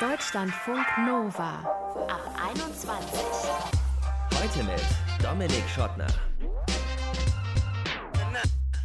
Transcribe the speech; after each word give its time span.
Deutschlandfunk 0.00 0.86
Nova 1.04 1.58
ab 2.06 2.20
21. 2.52 3.20
Heute 4.32 4.62
mit 4.62 4.80
Dominik 5.20 5.68
Schottner. 5.68 6.06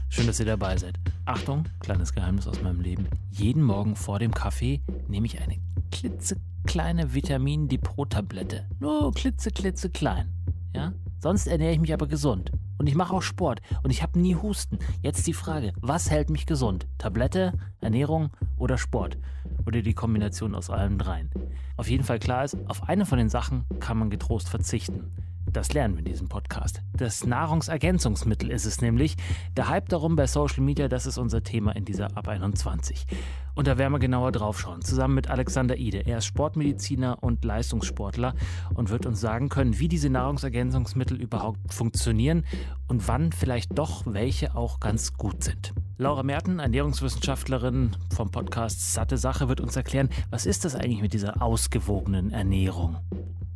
Schön, 0.10 0.26
dass 0.26 0.40
ihr 0.40 0.48
dabei 0.48 0.76
seid. 0.76 1.00
Achtung, 1.26 1.66
kleines 1.82 2.14
Geheimnis 2.14 2.48
aus 2.48 2.64
meinem 2.64 2.82
Leben. 2.82 3.08
Jeden 3.30 3.62
Morgen 3.62 3.96
vor 3.96 4.18
dem 4.18 4.34
Kaffee 4.34 4.82
nehme 5.08 5.28
ich 5.28 5.40
eine 5.40 5.60
klitzekleine 5.92 7.14
Vitamin-Depot-Tablette. 7.14 8.68
Nur 8.80 9.14
klitzeklitzeklein. 9.14 10.32
Ja? 10.74 10.94
Sonst 11.20 11.46
ernähre 11.46 11.74
ich 11.74 11.80
mich 11.80 11.94
aber 11.94 12.08
gesund. 12.08 12.52
Und 12.80 12.88
ich 12.88 12.96
mache 12.96 13.14
auch 13.14 13.22
Sport. 13.22 13.62
Und 13.84 13.92
ich 13.92 14.02
habe 14.02 14.20
nie 14.20 14.36
Husten. 14.36 14.80
Jetzt 15.04 15.28
die 15.28 15.34
Frage, 15.34 15.74
was 15.80 16.10
hält 16.10 16.32
mich 16.32 16.48
gesund? 16.48 16.88
Tablette, 16.98 17.54
Ernährung 17.82 18.32
oder 18.58 18.80
Sport? 18.80 19.18
Oder 19.66 19.82
die 19.82 19.94
Kombination 19.94 20.56
aus 20.56 20.70
allen 20.70 20.98
dreien? 20.98 21.30
Auf 21.78 21.90
jeden 21.90 22.04
Fall 22.04 22.20
klar 22.20 22.44
ist, 22.44 22.58
auf 22.68 22.88
eine 22.88 23.06
von 23.06 23.18
den 23.18 23.30
Sachen 23.30 23.66
kann 23.80 23.98
man 23.98 24.10
getrost 24.10 24.50
verzichten. 24.50 25.12
Das 25.54 25.72
lernen 25.72 25.94
wir 25.94 26.00
in 26.00 26.06
diesem 26.06 26.30
Podcast. 26.30 26.82
Das 26.98 27.28
Nahrungsergänzungsmittel 27.28 28.50
ist 28.50 28.66
es 28.66 28.82
nämlich. 28.82 29.16
Der 29.56 29.70
Hype 29.70 29.88
darum 29.88 30.16
bei 30.16 30.26
Social 30.26 30.64
Media, 30.64 30.88
das 30.88 31.06
ist 31.06 31.20
unser 31.20 31.44
Thema 31.44 31.76
in 31.76 31.86
dieser 31.86 32.18
Ab 32.18 32.28
21. 32.28 33.06
Und 33.54 33.68
da 33.68 33.78
werden 33.78 33.94
wir 33.94 34.00
genauer 34.00 34.32
drauf 34.32 34.60
schauen, 34.60 34.82
zusammen 34.82 35.14
mit 35.14 35.30
Alexander 35.30 35.78
Ide. 35.78 36.08
Er 36.08 36.18
ist 36.18 36.26
Sportmediziner 36.26 37.22
und 37.22 37.46
Leistungssportler 37.46 38.34
und 38.74 38.90
wird 38.90 39.06
uns 39.06 39.22
sagen 39.22 39.50
können, 39.50 39.78
wie 39.78 39.88
diese 39.88 40.10
Nahrungsergänzungsmittel 40.10 41.22
überhaupt 41.22 41.72
funktionieren 41.72 42.46
und 42.88 43.08
wann 43.08 43.32
vielleicht 43.32 43.78
doch 43.78 44.08
welche 44.08 44.56
auch 44.56 44.80
ganz 44.80 45.14
gut 45.14 45.44
sind. 45.44 45.74
Laura 46.00 46.24
Merten, 46.24 46.58
Ernährungswissenschaftlerin 46.58 47.92
vom 48.12 48.32
Podcast 48.32 48.94
Satte 48.94 49.18
Sache, 49.18 49.50
wird 49.50 49.62
uns 49.62 49.76
erklären, 49.76 50.10
was 50.32 50.48
ist 50.48 50.66
das 50.66 50.76
eigentlich 50.76 51.02
mit 51.02 51.14
dieser 51.14 51.44
ausgewogenen 51.44 52.32
Ernährung? 52.32 52.98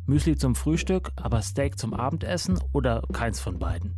Müsli 0.08 0.36
zum 0.36 0.54
Frühstück, 0.54 1.10
aber 1.16 1.42
Steak 1.42 1.78
zum 1.78 1.92
Abendessen 1.92 2.58
oder 2.72 3.02
keins 3.12 3.40
von 3.40 3.58
beiden. 3.58 3.94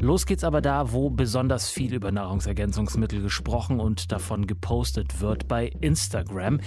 Los 0.00 0.26
geht's 0.26 0.42
aber 0.42 0.60
da, 0.60 0.90
wo 0.90 1.10
besonders 1.10 1.70
viel 1.70 1.94
über 1.94 2.10
Nahrungsergänzungsmittel 2.10 3.22
gesprochen 3.22 3.78
und 3.78 4.10
davon 4.10 4.48
gepostet 4.48 5.20
wird, 5.20 5.46
bei 5.46 5.68
Instagram. 5.80 6.58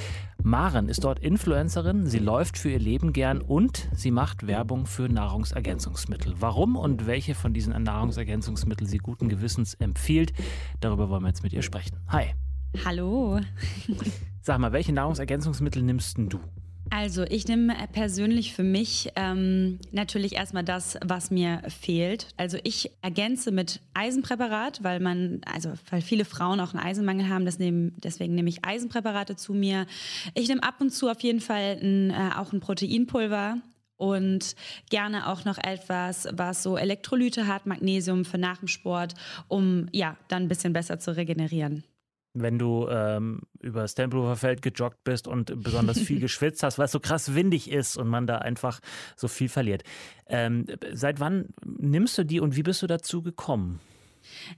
Maren 0.42 0.88
ist 0.88 1.04
dort 1.04 1.20
Influencerin, 1.20 2.06
sie 2.06 2.20
läuft 2.20 2.58
für 2.58 2.70
ihr 2.70 2.80
Leben 2.80 3.12
gern 3.12 3.42
und 3.42 3.90
sie 3.94 4.12
macht 4.12 4.48
Werbung 4.48 4.86
für 4.86 5.10
Nahrungsergänzungsmittel. 5.10 6.36
Warum 6.40 6.78
und 6.78 7.08
welche 7.08 7.36
von 7.36 7.54
diesen 7.54 7.74
Nahrungsergänzungsmitteln 7.84 8.88
sie 8.88 9.00
guten 9.00 9.28
Gewissens 9.28 9.74
empfiehlt, 9.74 10.32
darüber 10.80 11.10
wollen 11.10 11.24
wir 11.24 11.28
jetzt 11.28 11.44
mit 11.44 11.52
ihr 11.52 11.62
sprechen. 11.62 11.98
Hi. 12.08 12.28
Hallo. 12.86 13.42
Sag 14.42 14.60
mal, 14.60 14.72
welche 14.72 14.94
Nahrungsergänzungsmittel 14.94 15.82
nimmst 15.82 16.18
du? 16.18 16.40
Also 16.90 17.24
ich 17.24 17.48
nehme 17.48 17.76
persönlich 17.92 18.54
für 18.54 18.64
mich 18.64 19.12
ähm, 19.16 19.80
natürlich 19.92 20.34
erstmal 20.34 20.64
das, 20.64 20.98
was 21.04 21.32
mir 21.32 21.62
fehlt. 21.68 22.28
Also 22.38 22.58
ich 22.64 22.92
ergänze 23.02 23.52
mit 23.52 23.82
Eisenpräparat, 23.94 24.84
weil 24.84 25.00
man, 25.00 25.42
also 25.46 25.74
weil 25.90 26.02
viele 26.02 26.26
Frauen 26.26 26.60
auch 26.60 26.74
einen 26.74 26.84
Eisenmangel 26.84 27.30
haben, 27.30 27.44
nehm, 27.60 27.94
deswegen 27.98 28.36
nehme 28.36 28.50
ich 28.50 28.64
Eisenpräparate 28.64 29.36
zu 29.36 29.54
mir. 29.54 29.88
Ich 30.36 30.48
nehme 30.48 30.64
ab 30.64 30.76
und 30.80 30.92
zu 30.92 31.10
auf 31.10 31.22
jeden 31.22 31.42
Fall 31.42 31.80
ein, 31.82 32.12
äh, 32.12 32.32
auch 32.36 32.54
ein 32.54 32.60
Proteinpulver, 32.60 33.58
und 33.98 34.58
gerne 34.90 35.30
auch 35.30 35.46
noch 35.46 35.58
etwas, 35.58 36.28
was 36.34 36.64
so 36.64 36.78
Elektrolyte 36.78 37.48
hat, 37.48 37.66
Magnesium 37.66 38.26
für 38.26 38.38
nach 38.38 38.58
dem 38.58 38.68
Sport, 38.68 39.14
um 39.48 39.88
ja 39.94 40.18
dann 40.28 40.44
ein 40.44 40.48
bisschen 40.50 40.74
besser 40.74 41.00
zu 41.00 41.16
regenerieren 41.16 41.86
wenn 42.36 42.60
du 42.60 42.88
ähm, 42.90 43.42
über 43.62 43.82
das 43.82 43.96
Tempelhofer 43.96 44.36
Feld 44.36 44.62
gejoggt 44.62 45.04
bist 45.04 45.28
und 45.28 45.64
besonders 45.64 46.00
viel 46.00 46.20
geschwitzt 46.22 46.62
hast, 46.64 46.78
weil 46.78 46.86
es 46.86 46.92
so 46.92 47.00
krass 47.00 47.34
windig 47.34 47.72
ist 47.72 47.98
und 47.98 48.08
man 48.08 48.28
da 48.28 48.38
einfach 48.38 48.80
so 49.16 49.28
viel 49.28 49.50
verliert. 49.50 49.84
Ähm, 50.28 50.66
seit 50.92 51.20
wann 51.20 51.48
nimmst 51.66 52.18
du 52.18 52.24
die 52.24 52.40
und 52.40 52.56
wie 52.56 52.64
bist 52.64 52.82
du 52.82 52.88
dazu 52.88 53.22
gekommen? 53.22 53.80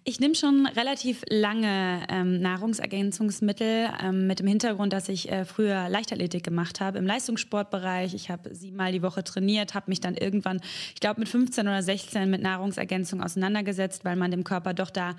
Ich 0.04 0.20
nehme 0.20 0.36
schon 0.36 0.66
relativ 0.66 1.24
lange 1.30 2.06
ähm, 2.10 2.40
Nahrungsergänzungsmittel 2.42 3.90
ähm, 4.02 4.28
mit 4.28 4.40
dem 4.40 4.48
Hintergrund, 4.48 4.94
dass 4.94 5.10
ich 5.10 5.32
äh, 5.32 5.46
früher 5.46 5.90
Leichtathletik 5.90 6.44
gemacht 6.44 6.82
habe 6.82 6.98
im 6.98 7.06
Leistungssportbereich. 7.06 8.14
Ich 8.14 8.30
habe 8.30 8.54
siebenmal 8.54 8.92
die 8.92 9.02
Woche 9.02 9.24
trainiert, 9.24 9.74
habe 9.74 9.90
mich 9.90 10.02
dann 10.02 10.16
irgendwann, 10.16 10.62
ich 10.94 11.00
glaube 11.00 11.20
mit 11.20 11.30
15 11.30 11.68
oder 11.68 11.82
16 11.82 12.30
mit 12.30 12.42
Nahrungsergänzung 12.42 13.22
auseinandergesetzt, 13.22 14.06
weil 14.06 14.16
man 14.16 14.32
dem 14.32 14.44
Körper 14.44 14.74
doch 14.74 14.90
da 14.90 15.16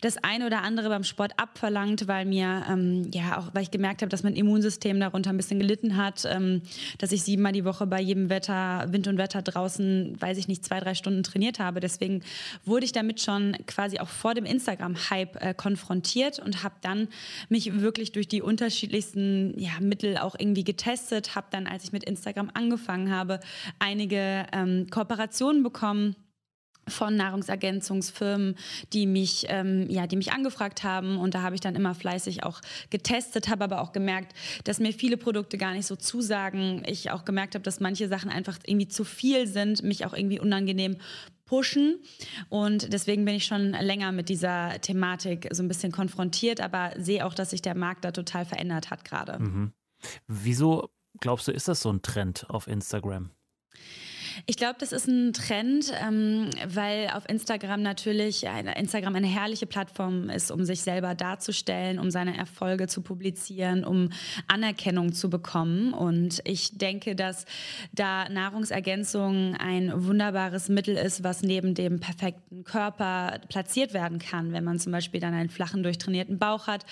das 0.00 0.16
eine 0.18 0.46
oder 0.46 0.62
andere 0.62 0.88
beim 0.88 1.04
Sport 1.04 1.32
abverlangt, 1.36 2.08
weil 2.08 2.24
mir 2.24 2.64
ähm, 2.68 3.10
ja 3.12 3.38
auch, 3.38 3.54
weil 3.54 3.62
ich 3.62 3.70
gemerkt 3.70 4.02
habe, 4.02 4.10
dass 4.10 4.22
mein 4.22 4.34
Immunsystem 4.34 4.98
darunter 4.98 5.30
ein 5.30 5.36
bisschen 5.36 5.60
gelitten 5.60 5.96
hat, 5.96 6.24
ähm, 6.24 6.62
dass 6.98 7.12
ich 7.12 7.22
siebenmal 7.22 7.52
die 7.52 7.64
Woche 7.64 7.86
bei 7.86 8.00
jedem 8.00 8.28
Wetter, 8.28 8.86
Wind 8.90 9.06
und 9.06 9.16
Wetter 9.16 9.42
draußen, 9.42 10.20
weiß 10.20 10.38
ich 10.38 10.48
nicht, 10.48 10.64
zwei 10.64 10.80
drei 10.80 10.94
Stunden 10.94 11.22
trainiert 11.22 11.60
habe. 11.60 11.80
Deswegen 11.80 12.22
wurde 12.64 12.84
ich 12.84 12.92
damit 12.92 13.20
schon 13.20 13.56
quasi 13.66 13.81
auch 14.00 14.08
vor 14.08 14.34
dem 14.34 14.44
Instagram-Hype 14.44 15.42
äh, 15.42 15.54
konfrontiert 15.54 16.38
und 16.38 16.62
habe 16.62 16.74
dann 16.80 17.08
mich 17.48 17.80
wirklich 17.80 18.12
durch 18.12 18.28
die 18.28 18.42
unterschiedlichsten 18.42 19.58
ja, 19.58 19.72
Mittel 19.80 20.18
auch 20.18 20.34
irgendwie 20.38 20.64
getestet, 20.64 21.34
habe 21.34 21.46
dann, 21.50 21.66
als 21.66 21.84
ich 21.84 21.92
mit 21.92 22.04
Instagram 22.04 22.50
angefangen 22.54 23.10
habe, 23.10 23.40
einige 23.78 24.46
ähm, 24.52 24.86
Kooperationen 24.90 25.62
bekommen 25.62 26.16
von 26.88 27.16
Nahrungsergänzungsfirmen, 27.16 28.56
die 28.92 29.06
mich, 29.06 29.46
ähm, 29.48 29.88
ja, 29.88 30.06
die 30.06 30.16
mich 30.16 30.32
angefragt 30.32 30.82
haben. 30.82 31.18
Und 31.18 31.34
da 31.34 31.42
habe 31.42 31.54
ich 31.54 31.60
dann 31.60 31.76
immer 31.76 31.94
fleißig 31.94 32.42
auch 32.42 32.60
getestet, 32.90 33.48
habe 33.48 33.64
aber 33.64 33.80
auch 33.80 33.92
gemerkt, 33.92 34.34
dass 34.64 34.80
mir 34.80 34.92
viele 34.92 35.16
Produkte 35.16 35.58
gar 35.58 35.72
nicht 35.72 35.86
so 35.86 35.96
zusagen. 35.96 36.82
Ich 36.86 37.10
auch 37.10 37.24
gemerkt 37.24 37.54
habe, 37.54 37.62
dass 37.62 37.80
manche 37.80 38.08
Sachen 38.08 38.30
einfach 38.30 38.58
irgendwie 38.66 38.88
zu 38.88 39.04
viel 39.04 39.46
sind, 39.46 39.82
mich 39.82 40.04
auch 40.04 40.14
irgendwie 40.14 40.40
unangenehm 40.40 40.96
pushen. 41.52 41.98
Und 42.48 42.94
deswegen 42.94 43.26
bin 43.26 43.34
ich 43.34 43.44
schon 43.44 43.72
länger 43.72 44.10
mit 44.10 44.30
dieser 44.30 44.80
Thematik 44.80 45.48
so 45.52 45.62
ein 45.62 45.68
bisschen 45.68 45.92
konfrontiert, 45.92 46.62
aber 46.62 46.94
sehe 46.96 47.26
auch, 47.26 47.34
dass 47.34 47.50
sich 47.50 47.60
der 47.60 47.76
Markt 47.76 48.06
da 48.06 48.10
total 48.10 48.46
verändert 48.46 48.88
hat 48.88 49.04
gerade. 49.04 49.38
Mhm. 49.38 49.74
Wieso 50.26 50.88
glaubst 51.20 51.46
du, 51.48 51.52
ist 51.52 51.68
das 51.68 51.82
so 51.82 51.92
ein 51.92 52.00
Trend 52.00 52.48
auf 52.48 52.68
Instagram? 52.68 53.32
Ich 54.46 54.56
glaube, 54.56 54.76
das 54.78 54.92
ist 54.92 55.08
ein 55.08 55.32
Trend, 55.32 55.92
ähm, 56.02 56.50
weil 56.66 57.10
auf 57.14 57.28
Instagram 57.28 57.82
natürlich 57.82 58.48
eine, 58.48 58.76
Instagram 58.76 59.14
eine 59.16 59.26
herrliche 59.26 59.66
Plattform 59.66 60.30
ist, 60.30 60.50
um 60.50 60.64
sich 60.64 60.82
selber 60.82 61.14
darzustellen, 61.14 61.98
um 61.98 62.10
seine 62.10 62.36
Erfolge 62.36 62.86
zu 62.88 63.02
publizieren, 63.02 63.84
um 63.84 64.10
Anerkennung 64.48 65.12
zu 65.12 65.30
bekommen. 65.30 65.92
Und 65.92 66.40
ich 66.44 66.78
denke, 66.78 67.14
dass 67.14 67.46
da 67.92 68.28
Nahrungsergänzung 68.28 69.56
ein 69.56 69.92
wunderbares 70.04 70.68
Mittel 70.68 70.96
ist, 70.96 71.24
was 71.24 71.42
neben 71.42 71.74
dem 71.74 72.00
perfekten 72.00 72.64
Körper 72.64 73.40
platziert 73.48 73.94
werden 73.94 74.18
kann. 74.18 74.52
Wenn 74.52 74.64
man 74.64 74.78
zum 74.78 74.92
Beispiel 74.92 75.20
dann 75.20 75.34
einen 75.34 75.50
flachen, 75.50 75.82
durchtrainierten 75.82 76.38
Bauch 76.38 76.66
hat, 76.66 76.84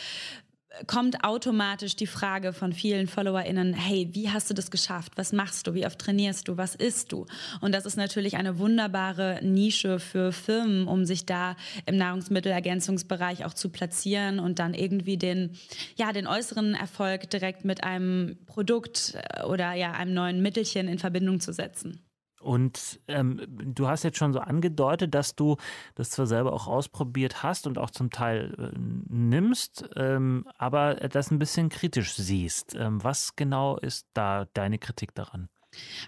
kommt 0.87 1.25
automatisch 1.25 1.97
die 1.97 2.07
Frage 2.07 2.53
von 2.53 2.73
vielen 2.73 3.07
FollowerInnen, 3.07 3.75
hey, 3.75 4.09
wie 4.13 4.31
hast 4.31 4.51
du 4.51 4.55
das 4.55 4.71
geschafft? 4.71 5.13
Was 5.17 5.33
machst 5.33 5.67
du? 5.67 5.75
Wie 5.75 5.87
oft 5.87 5.99
trainierst 5.99 6.49
du? 6.49 6.57
Was 6.57 6.75
isst 6.75 7.13
du? 7.13 7.27
Und 7.61 7.73
das 7.75 7.87
ist 7.87 7.97
natürlich 7.97 8.37
eine 8.37 8.59
wunderbare 8.59 9.41
Nische 9.43 9.99
für 9.99 10.33
Firmen, 10.33 10.87
um 10.87 11.05
sich 11.05 11.27
da 11.27 11.57
im 11.87 11.97
Nahrungsmittelergänzungsbereich 11.97 13.45
auch 13.45 13.55
zu 13.55 13.71
platzieren 13.71 14.39
und 14.39 14.59
dann 14.59 14.75
irgendwie 14.75 15.17
den, 15.17 15.57
ja, 15.97 16.13
den 16.13 16.27
äußeren 16.27 16.75
Erfolg 16.75 17.29
direkt 17.31 17.65
mit 17.65 17.83
einem 17.85 18.39
Produkt 18.47 19.15
äh, 19.15 19.45
oder 19.45 19.75
ja, 19.75 19.93
einem 19.93 20.15
neuen 20.15 20.41
Mittelchen 20.41 20.89
in 20.89 20.99
Verbindung 20.99 21.41
zu 21.41 21.53
setzen. 21.53 22.10
Und 22.41 23.01
ähm, 23.07 23.41
du 23.49 23.87
hast 23.87 24.03
jetzt 24.03 24.17
schon 24.17 24.33
so 24.33 24.41
angedeutet, 24.41 25.15
dass 25.15 25.37
du 25.37 25.57
das 25.95 26.11
zwar 26.11 26.27
selber 26.27 26.53
auch 26.53 26.67
ausprobiert 26.67 27.43
hast 27.43 27.67
und 27.67 27.77
auch 27.79 27.91
zum 27.91 28.11
Teil 28.11 28.55
äh, 28.59 28.79
nimmst, 28.79 29.89
ähm, 29.97 30.47
aber 30.57 30.95
das 30.95 31.31
ein 31.31 31.39
bisschen 31.39 31.69
kritisch 31.69 32.15
siehst. 32.15 32.75
Ähm, 32.75 33.05
was 33.05 33.37
genau 33.37 33.77
ist 33.77 34.07
da 34.15 34.47
deine 34.55 34.79
Kritik 34.79 35.15
daran? 35.15 35.49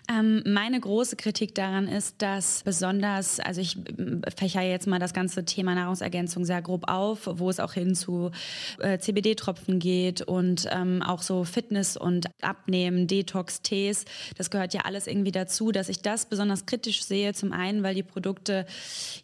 Ähm, 0.09 0.43
meine 0.45 0.81
große 0.81 1.17
Kritik 1.17 1.55
daran 1.55 1.87
ist, 1.87 2.21
dass 2.23 2.63
besonders, 2.65 3.39
also 3.39 3.61
ich 3.61 3.77
ähm, 3.99 4.23
fächer 4.37 4.63
jetzt 4.63 4.87
mal 4.87 4.99
das 4.99 5.15
ganze 5.15 5.45
Thema 5.45 5.75
Nahrungsergänzung 5.75 6.45
sehr 6.45 6.61
grob 6.61 6.89
auf, 6.89 7.29
wo 7.35 7.49
es 7.49 7.61
auch 7.61 7.75
hin 7.75 7.95
zu 7.95 8.33
äh, 8.81 8.99
CBD-Tropfen 8.99 9.79
geht 9.79 10.23
und 10.23 10.67
ähm, 10.73 11.03
auch 11.03 11.23
so 11.23 11.45
Fitness 11.45 11.97
und 11.97 12.27
Abnehmen, 12.41 13.07
Detox-Tees. 13.07 14.05
Das 14.37 14.51
gehört 14.51 14.75
ja 14.75 14.83
alles 14.83 15.07
irgendwie 15.07 15.33
dazu, 15.33 15.71
dass 15.71 15.89
ich 15.89 16.01
das 16.01 16.27
besonders 16.27 16.67
kritisch 16.67 17.05
sehe. 17.05 17.33
Zum 17.33 17.53
einen, 17.53 17.85
weil 17.85 17.95
die 17.95 18.03
Produkte 18.03 18.67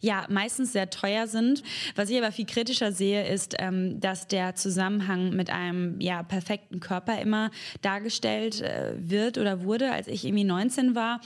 ja 0.01 0.27
meistens 0.29 0.73
sehr 0.73 0.91
teuer 0.91 1.27
sind. 1.27 1.65
Was 1.97 2.09
ich 2.11 2.19
aber 2.19 2.31
viel 2.31 2.47
kritischer 2.47 2.93
sehe, 2.93 3.27
ist, 3.29 3.57
ähm, 3.59 4.01
dass 4.01 4.29
der 4.29 4.55
Zusammenhang 4.55 5.31
mit 5.31 5.51
einem 5.51 6.01
ja 6.01 6.23
perfekten 6.23 6.79
Körper 6.79 7.21
immer 7.21 7.51
dargestellt 7.83 8.61
äh, 8.61 8.95
wird 8.97 9.39
oder 9.39 9.65
wurde. 9.65 9.91
Als 9.91 10.07
ich 10.07 10.28
irgendwie 10.29 10.45
19 10.45 10.95
war. 10.95 11.21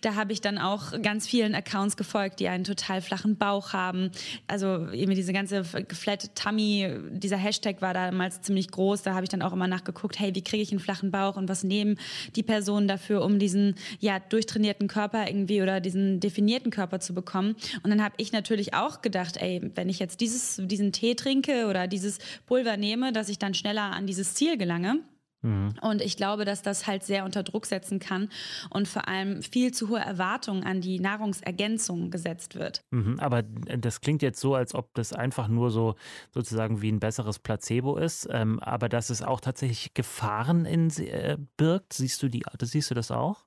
Da 0.00 0.14
habe 0.14 0.32
ich 0.32 0.40
dann 0.40 0.58
auch 0.58 1.00
ganz 1.02 1.26
vielen 1.26 1.54
Accounts 1.54 1.96
gefolgt, 1.96 2.40
die 2.40 2.48
einen 2.48 2.64
total 2.64 3.00
flachen 3.00 3.36
Bauch 3.36 3.72
haben. 3.72 4.10
Also 4.46 4.66
irgendwie 4.66 5.14
diese 5.14 5.32
ganze 5.32 5.64
Flat 5.64 6.34
Tummy, 6.36 6.88
dieser 7.10 7.36
Hashtag 7.36 7.82
war 7.82 7.94
damals 7.94 8.42
ziemlich 8.42 8.70
groß. 8.70 9.02
Da 9.02 9.14
habe 9.14 9.24
ich 9.24 9.30
dann 9.30 9.42
auch 9.42 9.52
immer 9.52 9.66
nachgeguckt, 9.66 10.18
hey, 10.18 10.34
wie 10.34 10.42
kriege 10.42 10.62
ich 10.62 10.70
einen 10.70 10.80
flachen 10.80 11.10
Bauch 11.10 11.36
und 11.36 11.48
was 11.48 11.64
nehmen 11.64 11.98
die 12.36 12.42
Personen 12.42 12.88
dafür, 12.88 13.24
um 13.24 13.38
diesen 13.38 13.74
ja 14.00 14.18
durchtrainierten 14.18 14.88
Körper 14.88 15.26
irgendwie 15.26 15.62
oder 15.62 15.80
diesen 15.80 16.20
definierten 16.20 16.70
Körper 16.70 17.00
zu 17.00 17.14
bekommen. 17.14 17.56
Und 17.82 17.90
dann 17.90 18.02
habe 18.02 18.14
ich 18.18 18.32
natürlich 18.32 18.74
auch 18.74 19.02
gedacht, 19.02 19.36
ey, 19.38 19.70
wenn 19.74 19.88
ich 19.88 19.98
jetzt 19.98 20.20
dieses, 20.20 20.60
diesen 20.62 20.92
Tee 20.92 21.14
trinke 21.14 21.66
oder 21.66 21.86
dieses 21.86 22.18
Pulver 22.46 22.76
nehme, 22.76 23.12
dass 23.12 23.28
ich 23.28 23.38
dann 23.38 23.54
schneller 23.54 23.92
an 23.92 24.06
dieses 24.06 24.34
Ziel 24.34 24.56
gelange. 24.56 25.00
Mhm. 25.44 25.74
Und 25.82 26.00
ich 26.00 26.16
glaube, 26.16 26.44
dass 26.44 26.62
das 26.62 26.86
halt 26.86 27.04
sehr 27.04 27.24
unter 27.24 27.42
Druck 27.42 27.66
setzen 27.66 27.98
kann 27.98 28.30
und 28.70 28.88
vor 28.88 29.06
allem 29.08 29.42
viel 29.42 29.72
zu 29.72 29.90
hohe 29.90 30.00
Erwartungen 30.00 30.64
an 30.64 30.80
die 30.80 30.98
Nahrungsergänzung 30.98 32.10
gesetzt 32.10 32.54
wird. 32.54 32.80
Mhm, 32.90 33.20
aber 33.20 33.42
das 33.42 34.00
klingt 34.00 34.22
jetzt 34.22 34.40
so, 34.40 34.54
als 34.54 34.74
ob 34.74 34.92
das 34.94 35.12
einfach 35.12 35.48
nur 35.48 35.70
so 35.70 35.96
sozusagen 36.32 36.80
wie 36.80 36.90
ein 36.90 37.00
besseres 37.00 37.38
Placebo 37.38 37.96
ist, 37.96 38.26
ähm, 38.30 38.58
aber 38.60 38.88
dass 38.88 39.10
es 39.10 39.22
auch 39.22 39.40
tatsächlich 39.40 39.94
Gefahren 39.94 40.64
in 40.64 40.90
äh, 40.98 41.36
birgt. 41.56 41.92
Siehst 41.92 42.22
du 42.22 42.28
die, 42.28 42.42
siehst 42.60 42.90
du 42.90 42.94
das 42.94 43.10
auch? 43.10 43.44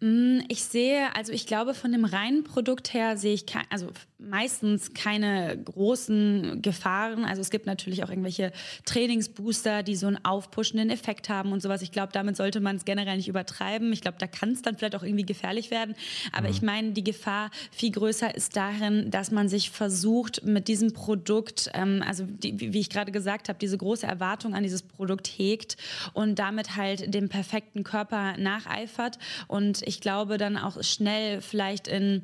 Mm, 0.00 0.40
ich 0.48 0.64
sehe, 0.64 1.14
also 1.14 1.32
ich 1.32 1.46
glaube, 1.46 1.74
von 1.74 1.92
dem 1.92 2.04
reinen 2.04 2.44
Produkt 2.44 2.94
her 2.94 3.16
sehe 3.16 3.34
ich 3.34 3.46
ke 3.46 3.60
also 3.70 3.88
meistens 4.20 4.92
keine 4.94 5.58
großen 5.64 6.62
Gefahren. 6.62 7.24
Also 7.24 7.40
es 7.40 7.50
gibt 7.50 7.66
natürlich 7.66 8.04
auch 8.04 8.10
irgendwelche 8.10 8.52
Trainingsbooster, 8.84 9.82
die 9.82 9.96
so 9.96 10.06
einen 10.06 10.24
aufpushenden 10.24 10.90
Effekt 10.90 11.28
haben 11.28 11.52
und 11.52 11.62
sowas. 11.62 11.82
Ich 11.82 11.92
glaube, 11.92 12.12
damit 12.12 12.36
sollte 12.36 12.60
man 12.60 12.76
es 12.76 12.84
generell 12.84 13.16
nicht 13.16 13.28
übertreiben. 13.28 13.92
Ich 13.92 14.00
glaube, 14.00 14.18
da 14.18 14.26
kann 14.26 14.50
es 14.50 14.62
dann 14.62 14.76
vielleicht 14.76 14.96
auch 14.96 15.02
irgendwie 15.02 15.24
gefährlich 15.24 15.70
werden. 15.70 15.94
Aber 16.32 16.48
mhm. 16.48 16.54
ich 16.54 16.62
meine, 16.62 16.92
die 16.92 17.04
Gefahr 17.04 17.50
viel 17.70 17.90
größer 17.90 18.34
ist 18.34 18.56
darin, 18.56 19.10
dass 19.10 19.30
man 19.30 19.48
sich 19.48 19.70
versucht, 19.70 20.44
mit 20.44 20.68
diesem 20.68 20.92
Produkt, 20.92 21.70
ähm, 21.74 22.04
also 22.06 22.24
die, 22.26 22.72
wie 22.72 22.80
ich 22.80 22.90
gerade 22.90 23.12
gesagt 23.12 23.48
habe, 23.48 23.58
diese 23.58 23.78
große 23.78 24.06
Erwartung 24.06 24.54
an 24.54 24.62
dieses 24.62 24.82
Produkt 24.82 25.26
hegt 25.26 25.76
und 26.12 26.38
damit 26.38 26.76
halt 26.76 27.12
dem 27.14 27.28
perfekten 27.28 27.84
Körper 27.84 28.36
nacheifert 28.36 29.18
und 29.48 29.82
ich 29.82 30.00
glaube 30.00 30.38
dann 30.38 30.56
auch 30.56 30.82
schnell 30.82 31.40
vielleicht 31.40 31.88
in, 31.88 32.22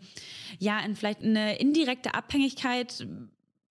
ja, 0.58 0.81
in 0.81 0.94
vielleicht 0.94 1.22
eine 1.22 1.58
indirekte 1.58 1.86
Abhängigkeit 2.12 3.06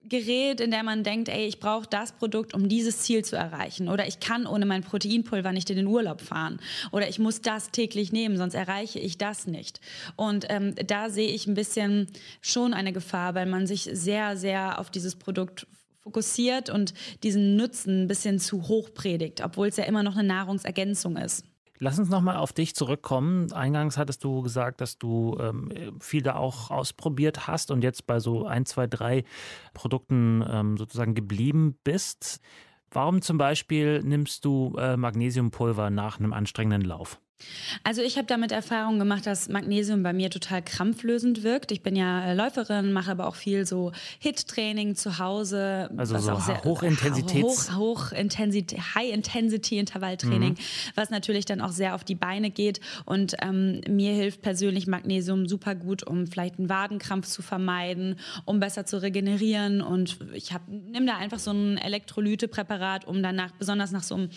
gerät, 0.08 0.60
in 0.62 0.72
der 0.72 0.84
man 0.84 1.04
denkt, 1.04 1.30
ey, 1.30 1.48
ich 1.48 1.60
brauche 1.60 1.88
das 1.88 2.12
Produkt, 2.12 2.54
um 2.54 2.70
dieses 2.70 3.00
Ziel 3.00 3.26
zu 3.26 3.36
erreichen. 3.36 3.90
Oder 3.90 4.08
ich 4.08 4.20
kann 4.20 4.46
ohne 4.46 4.66
mein 4.66 4.84
Proteinpulver 4.84 5.52
nicht 5.52 5.70
in 5.70 5.78
den 5.78 5.88
Urlaub 5.88 6.22
fahren. 6.22 6.60
Oder 6.92 7.10
ich 7.10 7.20
muss 7.20 7.42
das 7.42 7.72
täglich 7.72 8.12
nehmen, 8.12 8.38
sonst 8.38 8.54
erreiche 8.54 9.00
ich 9.00 9.18
das 9.18 9.48
nicht. 9.48 9.82
Und 10.16 10.46
ähm, 10.50 10.76
da 10.88 11.10
sehe 11.10 11.30
ich 11.30 11.48
ein 11.48 11.56
bisschen 11.56 12.08
schon 12.42 12.74
eine 12.74 12.94
Gefahr, 12.94 13.36
weil 13.36 13.48
man 13.48 13.68
sich 13.68 13.90
sehr, 13.92 14.38
sehr 14.38 14.80
auf 14.80 14.92
dieses 14.92 15.16
Produkt 15.16 15.68
fokussiert 16.02 16.70
und 16.70 16.94
diesen 17.24 17.56
Nutzen 17.56 18.04
ein 18.04 18.08
bisschen 18.08 18.40
zu 18.40 18.68
hoch 18.68 18.94
predigt, 18.94 19.42
obwohl 19.44 19.68
es 19.68 19.78
ja 19.78 19.86
immer 19.86 20.04
noch 20.04 20.16
eine 20.16 20.28
Nahrungsergänzung 20.28 21.18
ist. 21.18 21.44
Lass 21.80 22.00
uns 22.00 22.10
nochmal 22.10 22.38
auf 22.38 22.54
dich 22.54 22.74
zurückkommen. 22.74 23.52
Eingangs 23.52 23.98
hattest 23.98 24.24
du 24.24 24.42
gesagt, 24.42 24.80
dass 24.80 24.98
du 24.98 25.38
ähm, 25.40 26.00
viel 26.00 26.22
da 26.22 26.36
auch 26.36 26.72
ausprobiert 26.72 27.48
hast 27.48 27.70
und 27.70 27.84
jetzt 27.84 28.08
bei 28.08 28.20
so 28.20 28.46
ein, 28.46 28.66
zwei, 28.66 28.88
drei 28.88 29.26
Produkten 29.74 30.44
ähm, 30.48 30.78
sozusagen 30.78 31.16
geblieben 31.16 31.78
bist. 31.84 32.40
Warum 32.92 33.22
zum 33.22 33.38
Beispiel 33.38 34.02
nimmst 34.04 34.46
du 34.46 34.74
äh, 34.78 34.96
Magnesiumpulver 34.96 35.90
nach 35.90 36.20
einem 36.20 36.32
anstrengenden 36.32 36.88
Lauf? 36.88 37.20
Also 37.84 38.02
ich 38.02 38.18
habe 38.18 38.28
damit 38.28 38.52
Erfahrung 38.52 38.98
gemacht, 38.98 39.26
dass 39.26 39.50
Magnesium 39.50 40.04
bei 40.04 40.14
mir 40.14 40.30
total 40.30 40.62
krampflösend 40.62 41.44
wirkt. 41.44 41.72
Ich 41.72 41.84
bin 41.84 41.96
ja 41.96 42.32
Läuferin, 42.34 42.94
mache 42.94 43.12
aber 43.12 43.28
auch 43.28 43.36
viel 43.36 43.66
so 43.66 43.92
Hit-Training 44.20 44.96
zu 44.96 45.20
Hause. 45.20 45.90
Also 45.98 46.18
so 46.18 46.64
Hochintensität. 46.64 47.44
Hoch, 47.44 47.76
Hochintensität, 47.76 48.96
High-Intensity-Intervalltraining, 48.96 50.54
mhm. 50.54 50.58
was 50.96 51.10
natürlich 51.10 51.46
dann 51.46 51.60
auch 51.60 51.72
sehr 51.72 51.96
auf 51.96 52.04
die 52.04 52.16
Beine 52.16 52.52
geht. 52.52 52.80
Und 53.06 53.36
ähm, 53.42 53.82
mir 53.88 54.14
hilft 54.14 54.42
persönlich 54.42 54.88
Magnesium 54.88 55.48
super 55.48 55.76
gut, 55.76 56.04
um 56.04 56.28
vielleicht 56.28 56.58
einen 56.58 56.70
Wadenkrampf 56.70 57.28
zu 57.28 57.42
vermeiden, 57.42 58.18
um 58.46 58.62
besser 58.62 58.86
zu 58.86 59.02
regenerieren. 59.02 59.82
Und 59.82 60.20
ich 60.34 60.52
nehme 60.68 61.06
da 61.06 61.18
einfach 61.18 61.40
so 61.40 61.52
ein 61.52 61.78
Elektrolytepräparat, 61.78 63.06
um 63.06 63.22
danach, 63.22 63.52
besonders 63.52 63.92
nach 63.92 64.04
so 64.04 64.16
einem 64.16 64.30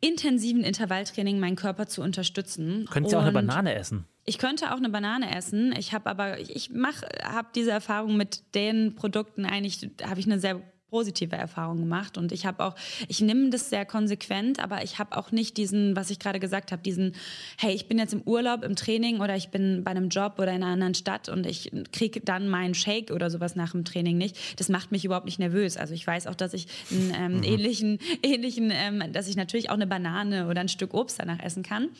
intensiven 0.00 0.62
Intervalltraining, 0.62 1.40
meinen 1.40 1.56
Körper 1.56 1.86
zu 1.86 2.02
unterstützen 2.02 2.25
unterstützen. 2.26 2.86
Könntest 2.90 3.14
du 3.14 3.18
auch 3.18 3.22
eine 3.22 3.32
Banane 3.32 3.74
essen? 3.74 4.06
Ich 4.24 4.38
könnte 4.38 4.72
auch 4.72 4.78
eine 4.78 4.88
Banane 4.88 5.34
essen. 5.34 5.72
Ich 5.78 5.92
habe 5.92 6.10
aber, 6.10 6.38
ich 6.40 6.70
mache, 6.70 7.06
habe 7.22 7.48
diese 7.54 7.70
Erfahrung 7.70 8.16
mit 8.16 8.54
den 8.54 8.96
Produkten 8.96 9.46
eigentlich, 9.46 9.88
habe 10.02 10.18
ich 10.18 10.26
eine 10.26 10.40
sehr 10.40 10.60
positive 10.96 11.36
Erfahrungen 11.36 11.80
gemacht 11.80 12.16
und 12.16 12.32
ich 12.32 12.46
habe 12.46 12.64
auch, 12.64 12.74
ich 13.06 13.20
nehme 13.20 13.50
das 13.50 13.68
sehr 13.68 13.84
konsequent, 13.84 14.60
aber 14.60 14.82
ich 14.82 14.98
habe 14.98 15.14
auch 15.18 15.30
nicht 15.30 15.58
diesen, 15.58 15.94
was 15.94 16.08
ich 16.08 16.18
gerade 16.18 16.40
gesagt 16.40 16.72
habe, 16.72 16.80
diesen, 16.80 17.12
hey, 17.58 17.74
ich 17.74 17.86
bin 17.86 17.98
jetzt 17.98 18.14
im 18.14 18.22
Urlaub, 18.22 18.64
im 18.64 18.76
Training 18.76 19.20
oder 19.20 19.36
ich 19.36 19.50
bin 19.50 19.84
bei 19.84 19.90
einem 19.90 20.08
Job 20.08 20.36
oder 20.38 20.52
in 20.52 20.62
einer 20.62 20.72
anderen 20.72 20.94
Stadt 20.94 21.28
und 21.28 21.44
ich 21.44 21.70
kriege 21.92 22.20
dann 22.20 22.48
meinen 22.48 22.72
Shake 22.72 23.10
oder 23.10 23.28
sowas 23.28 23.56
nach 23.56 23.72
dem 23.72 23.84
Training 23.84 24.16
nicht. 24.16 24.38
Das 24.58 24.70
macht 24.70 24.90
mich 24.90 25.04
überhaupt 25.04 25.26
nicht 25.26 25.38
nervös. 25.38 25.76
Also 25.76 25.92
ich 25.92 26.06
weiß 26.06 26.28
auch, 26.28 26.34
dass 26.34 26.54
ich 26.54 26.66
einen 26.90 27.12
ähm, 27.14 27.36
mhm. 27.36 27.42
ähnlichen, 27.42 27.98
ähnlichen, 28.22 28.72
ähm, 28.72 29.12
dass 29.12 29.28
ich 29.28 29.36
natürlich 29.36 29.68
auch 29.68 29.74
eine 29.74 29.86
Banane 29.86 30.48
oder 30.48 30.62
ein 30.62 30.70
Stück 30.70 30.94
Obst 30.94 31.20
danach 31.20 31.40
essen 31.40 31.62
kann. 31.62 31.90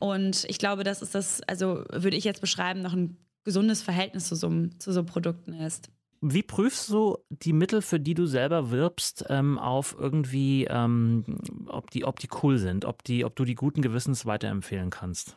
Und 0.00 0.44
ich 0.50 0.58
glaube, 0.58 0.84
das 0.84 1.00
ist 1.00 1.14
das, 1.14 1.40
also 1.48 1.82
würde 1.90 2.18
ich 2.18 2.24
jetzt 2.24 2.42
beschreiben, 2.42 2.82
noch 2.82 2.92
ein 2.92 3.16
gesundes 3.42 3.80
Verhältnis 3.80 4.28
zu 4.28 4.34
so, 4.36 4.50
zu 4.78 4.92
so 4.92 5.02
Produkten 5.02 5.54
ist. 5.54 5.88
Wie 6.26 6.42
prüfst 6.42 6.88
du 6.88 7.18
die 7.28 7.52
Mittel, 7.52 7.82
für 7.82 8.00
die 8.00 8.14
du 8.14 8.24
selber 8.24 8.70
wirbst, 8.70 9.26
ähm, 9.28 9.58
auf 9.58 9.94
irgendwie, 9.98 10.64
ähm, 10.64 11.22
ob, 11.66 11.90
die, 11.90 12.06
ob 12.06 12.18
die 12.18 12.30
cool 12.42 12.56
sind, 12.56 12.86
ob, 12.86 13.04
die, 13.04 13.26
ob 13.26 13.36
du 13.36 13.44
die 13.44 13.54
guten 13.54 13.82
Gewissens 13.82 14.24
weiterempfehlen 14.24 14.88
kannst? 14.88 15.36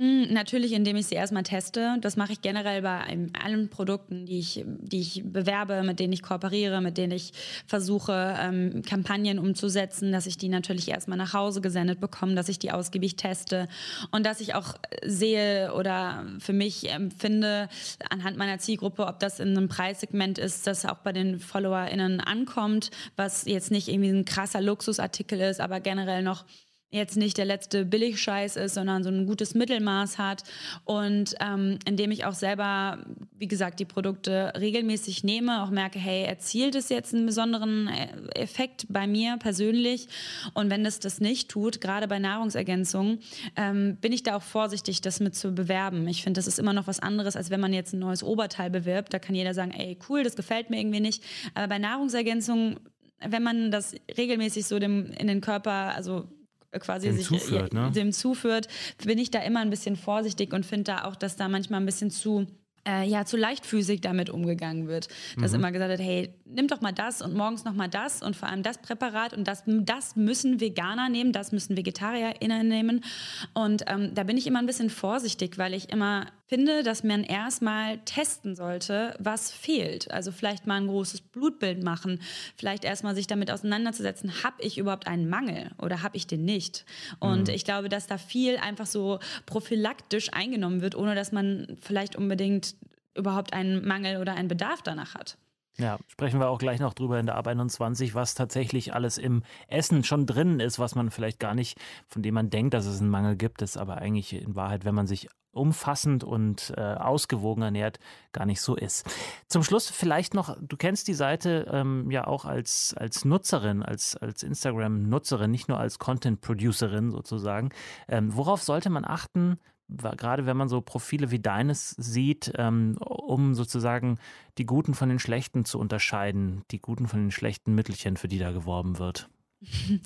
Hm, 0.00 0.32
natürlich, 0.32 0.74
indem 0.74 0.94
ich 0.94 1.06
sie 1.08 1.16
erstmal 1.16 1.42
teste. 1.42 1.96
Das 2.00 2.16
mache 2.16 2.30
ich 2.32 2.40
generell 2.40 2.82
bei 2.82 3.00
allen 3.42 3.68
Produkten, 3.68 4.26
die 4.26 4.38
ich, 4.38 4.64
die 4.64 5.00
ich 5.00 5.24
bewerbe, 5.24 5.82
mit 5.82 5.98
denen 5.98 6.12
ich 6.12 6.22
kooperiere, 6.22 6.80
mit 6.80 6.96
denen 6.96 7.10
ich 7.10 7.32
versuche, 7.66 8.36
ähm, 8.38 8.82
Kampagnen 8.86 9.40
umzusetzen, 9.40 10.12
dass 10.12 10.26
ich 10.26 10.38
die 10.38 10.48
natürlich 10.50 10.88
erstmal 10.88 11.18
nach 11.18 11.34
Hause 11.34 11.60
gesendet 11.60 11.98
bekomme, 11.98 12.36
dass 12.36 12.48
ich 12.48 12.60
die 12.60 12.70
ausgiebig 12.70 13.16
teste 13.16 13.66
und 14.12 14.24
dass 14.24 14.40
ich 14.40 14.54
auch 14.54 14.74
sehe 15.04 15.74
oder 15.74 16.24
für 16.38 16.52
mich 16.52 16.88
empfinde 16.88 17.68
anhand 18.08 18.36
meiner 18.36 18.60
Zielgruppe, 18.60 19.04
ob 19.04 19.18
das 19.18 19.40
in 19.40 19.56
einem 19.56 19.68
Preissegment 19.68 20.38
ist, 20.38 20.68
das 20.68 20.86
auch 20.86 20.98
bei 20.98 21.12
den 21.12 21.40
FollowerInnen 21.40 22.20
ankommt, 22.20 22.92
was 23.16 23.46
jetzt 23.46 23.72
nicht 23.72 23.88
irgendwie 23.88 24.10
ein 24.10 24.24
krasser 24.24 24.60
Luxusartikel 24.60 25.40
ist, 25.40 25.60
aber 25.60 25.80
generell 25.80 26.22
noch 26.22 26.44
jetzt 26.90 27.16
nicht 27.18 27.36
der 27.36 27.44
letzte 27.44 27.84
Billigscheiß 27.84 28.56
ist, 28.56 28.74
sondern 28.74 29.04
so 29.04 29.10
ein 29.10 29.26
gutes 29.26 29.54
Mittelmaß 29.54 30.16
hat 30.16 30.44
und 30.84 31.34
ähm, 31.40 31.78
indem 31.84 32.10
ich 32.10 32.24
auch 32.24 32.32
selber, 32.32 33.04
wie 33.36 33.46
gesagt, 33.46 33.78
die 33.78 33.84
Produkte 33.84 34.54
regelmäßig 34.58 35.22
nehme, 35.22 35.62
auch 35.62 35.70
merke, 35.70 35.98
hey, 35.98 36.24
erzielt 36.24 36.74
es 36.74 36.88
jetzt 36.88 37.14
einen 37.14 37.26
besonderen 37.26 37.88
äh, 37.88 38.08
Effekt 38.40 38.86
bei 38.88 39.06
mir 39.06 39.36
persönlich 39.36 40.08
und 40.54 40.70
wenn 40.70 40.86
es 40.86 40.98
das 40.98 41.20
nicht 41.20 41.50
tut, 41.50 41.82
gerade 41.82 42.08
bei 42.08 42.18
Nahrungsergänzungen, 42.18 43.18
ähm, 43.56 43.96
bin 44.00 44.12
ich 44.12 44.22
da 44.22 44.36
auch 44.36 44.42
vorsichtig, 44.42 45.02
das 45.02 45.20
mit 45.20 45.34
zu 45.34 45.52
bewerben. 45.52 46.08
Ich 46.08 46.22
finde, 46.22 46.38
das 46.38 46.46
ist 46.46 46.58
immer 46.58 46.72
noch 46.72 46.86
was 46.86 47.00
anderes, 47.00 47.36
als 47.36 47.50
wenn 47.50 47.60
man 47.60 47.74
jetzt 47.74 47.92
ein 47.92 47.98
neues 47.98 48.22
Oberteil 48.22 48.70
bewirbt. 48.70 49.12
Da 49.12 49.18
kann 49.18 49.34
jeder 49.34 49.52
sagen, 49.52 49.72
ey, 49.72 49.98
cool, 50.08 50.22
das 50.22 50.36
gefällt 50.36 50.70
mir 50.70 50.78
irgendwie 50.78 51.00
nicht. 51.00 51.22
Aber 51.54 51.68
bei 51.68 51.78
Nahrungsergänzungen 51.78 52.80
wenn 53.20 53.42
man 53.42 53.72
das 53.72 53.96
regelmäßig 54.16 54.66
so 54.66 54.78
dem, 54.78 55.10
in 55.18 55.26
den 55.26 55.40
Körper, 55.40 55.94
also 55.96 56.28
quasi 56.72 57.08
dem 57.08 57.16
sich 57.16 57.26
zuführt, 57.26 57.72
ne? 57.72 57.90
dem 57.94 58.12
zuführt, 58.12 58.68
bin 59.04 59.18
ich 59.18 59.30
da 59.30 59.40
immer 59.40 59.60
ein 59.60 59.70
bisschen 59.70 59.96
vorsichtig 59.96 60.52
und 60.52 60.66
finde 60.66 60.84
da 60.84 61.04
auch, 61.04 61.16
dass 61.16 61.36
da 61.36 61.48
manchmal 61.48 61.80
ein 61.80 61.86
bisschen 61.86 62.10
zu 62.10 62.46
äh, 62.88 63.06
ja, 63.06 63.24
zu 63.24 63.36
leichtfüßig 63.36 64.00
damit 64.00 64.30
umgegangen 64.30 64.88
wird. 64.88 65.08
Dass 65.38 65.52
mhm. 65.52 65.58
immer 65.58 65.72
gesagt 65.72 65.90
wird, 65.90 66.00
hey, 66.00 66.34
nimm 66.44 66.68
doch 66.68 66.80
mal 66.80 66.92
das 66.92 67.20
und 67.20 67.34
morgens 67.34 67.64
noch 67.64 67.74
mal 67.74 67.88
das 67.88 68.22
und 68.22 68.34
vor 68.34 68.48
allem 68.48 68.62
das 68.62 68.78
Präparat 68.78 69.34
und 69.34 69.46
das, 69.46 69.64
das 69.66 70.16
müssen 70.16 70.60
Veganer 70.60 71.08
nehmen, 71.08 71.32
das 71.32 71.52
müssen 71.52 71.76
VegetarierInnen 71.76 72.66
nehmen. 72.66 73.04
Und 73.52 73.84
ähm, 73.88 74.14
da 74.14 74.24
bin 74.24 74.36
ich 74.36 74.46
immer 74.46 74.60
ein 74.60 74.66
bisschen 74.66 74.90
vorsichtig, 74.90 75.58
weil 75.58 75.74
ich 75.74 75.90
immer 75.90 76.26
finde, 76.48 76.82
dass 76.82 77.04
man 77.04 77.22
erstmal 77.24 77.98
testen 77.98 78.56
sollte, 78.56 79.14
was 79.18 79.52
fehlt. 79.52 80.10
Also 80.10 80.32
vielleicht 80.32 80.66
mal 80.66 80.76
ein 80.80 80.86
großes 80.86 81.20
Blutbild 81.20 81.84
machen, 81.84 82.20
vielleicht 82.56 82.84
erstmal 82.84 83.14
sich 83.14 83.26
damit 83.26 83.50
auseinanderzusetzen, 83.50 84.42
habe 84.42 84.56
ich 84.60 84.78
überhaupt 84.78 85.06
einen 85.06 85.28
Mangel 85.28 85.70
oder 85.80 86.02
habe 86.02 86.16
ich 86.16 86.26
den 86.26 86.44
nicht? 86.44 86.86
Und 87.20 87.48
mhm. 87.48 87.54
ich 87.54 87.64
glaube, 87.64 87.88
dass 87.88 88.06
da 88.06 88.16
viel 88.16 88.56
einfach 88.56 88.86
so 88.86 89.18
prophylaktisch 89.46 90.32
eingenommen 90.32 90.80
wird, 90.80 90.94
ohne 90.94 91.14
dass 91.14 91.32
man 91.32 91.76
vielleicht 91.82 92.16
unbedingt 92.16 92.74
überhaupt 93.14 93.52
einen 93.52 93.86
Mangel 93.86 94.18
oder 94.18 94.34
einen 94.34 94.48
Bedarf 94.48 94.80
danach 94.82 95.14
hat. 95.14 95.36
Ja, 95.80 95.98
sprechen 96.08 96.40
wir 96.40 96.48
auch 96.48 96.58
gleich 96.58 96.80
noch 96.80 96.92
drüber 96.92 97.20
in 97.20 97.26
der 97.26 97.36
Ab 97.36 97.46
21, 97.46 98.14
was 98.14 98.34
tatsächlich 98.34 98.94
alles 98.94 99.16
im 99.16 99.44
Essen 99.68 100.02
schon 100.02 100.26
drin 100.26 100.58
ist, 100.58 100.80
was 100.80 100.96
man 100.96 101.12
vielleicht 101.12 101.38
gar 101.38 101.54
nicht, 101.54 101.78
von 102.08 102.20
dem 102.20 102.34
man 102.34 102.50
denkt, 102.50 102.74
dass 102.74 102.84
es 102.84 103.00
einen 103.00 103.10
Mangel 103.10 103.36
gibt, 103.36 103.62
ist 103.62 103.76
aber 103.76 103.98
eigentlich 103.98 104.32
in 104.32 104.56
Wahrheit, 104.56 104.84
wenn 104.84 104.96
man 104.96 105.06
sich 105.06 105.28
umfassend 105.52 106.24
und 106.24 106.72
äh, 106.76 106.80
ausgewogen 106.80 107.62
ernährt, 107.62 107.98
gar 108.32 108.44
nicht 108.44 108.60
so 108.60 108.76
ist. 108.76 109.08
Zum 109.46 109.62
Schluss 109.62 109.88
vielleicht 109.88 110.34
noch, 110.34 110.56
du 110.60 110.76
kennst 110.76 111.06
die 111.06 111.14
Seite 111.14 111.68
ähm, 111.70 112.10
ja 112.10 112.26
auch 112.26 112.44
als, 112.44 112.94
als 112.96 113.24
Nutzerin, 113.24 113.82
als, 113.82 114.16
als 114.16 114.42
Instagram-Nutzerin, 114.42 115.50
nicht 115.50 115.68
nur 115.68 115.78
als 115.78 115.98
Content-Producerin 115.98 117.10
sozusagen. 117.12 117.70
Ähm, 118.08 118.34
worauf 118.36 118.62
sollte 118.62 118.90
man 118.90 119.04
achten, 119.04 119.58
gerade 119.88 120.46
wenn 120.46 120.56
man 120.56 120.68
so 120.68 120.80
Profile 120.80 121.30
wie 121.30 121.38
deines 121.38 121.90
sieht, 121.90 122.52
ähm, 122.56 122.96
um 122.98 123.54
sozusagen 123.54 124.18
die 124.58 124.66
Guten 124.66 124.94
von 124.94 125.08
den 125.08 125.18
Schlechten 125.18 125.64
zu 125.64 125.78
unterscheiden, 125.78 126.62
die 126.70 126.80
Guten 126.80 127.08
von 127.08 127.20
den 127.20 127.30
schlechten 127.30 127.74
Mittelchen, 127.74 128.16
für 128.16 128.28
die 128.28 128.38
da 128.38 128.52
geworben 128.52 128.98
wird? 128.98 129.28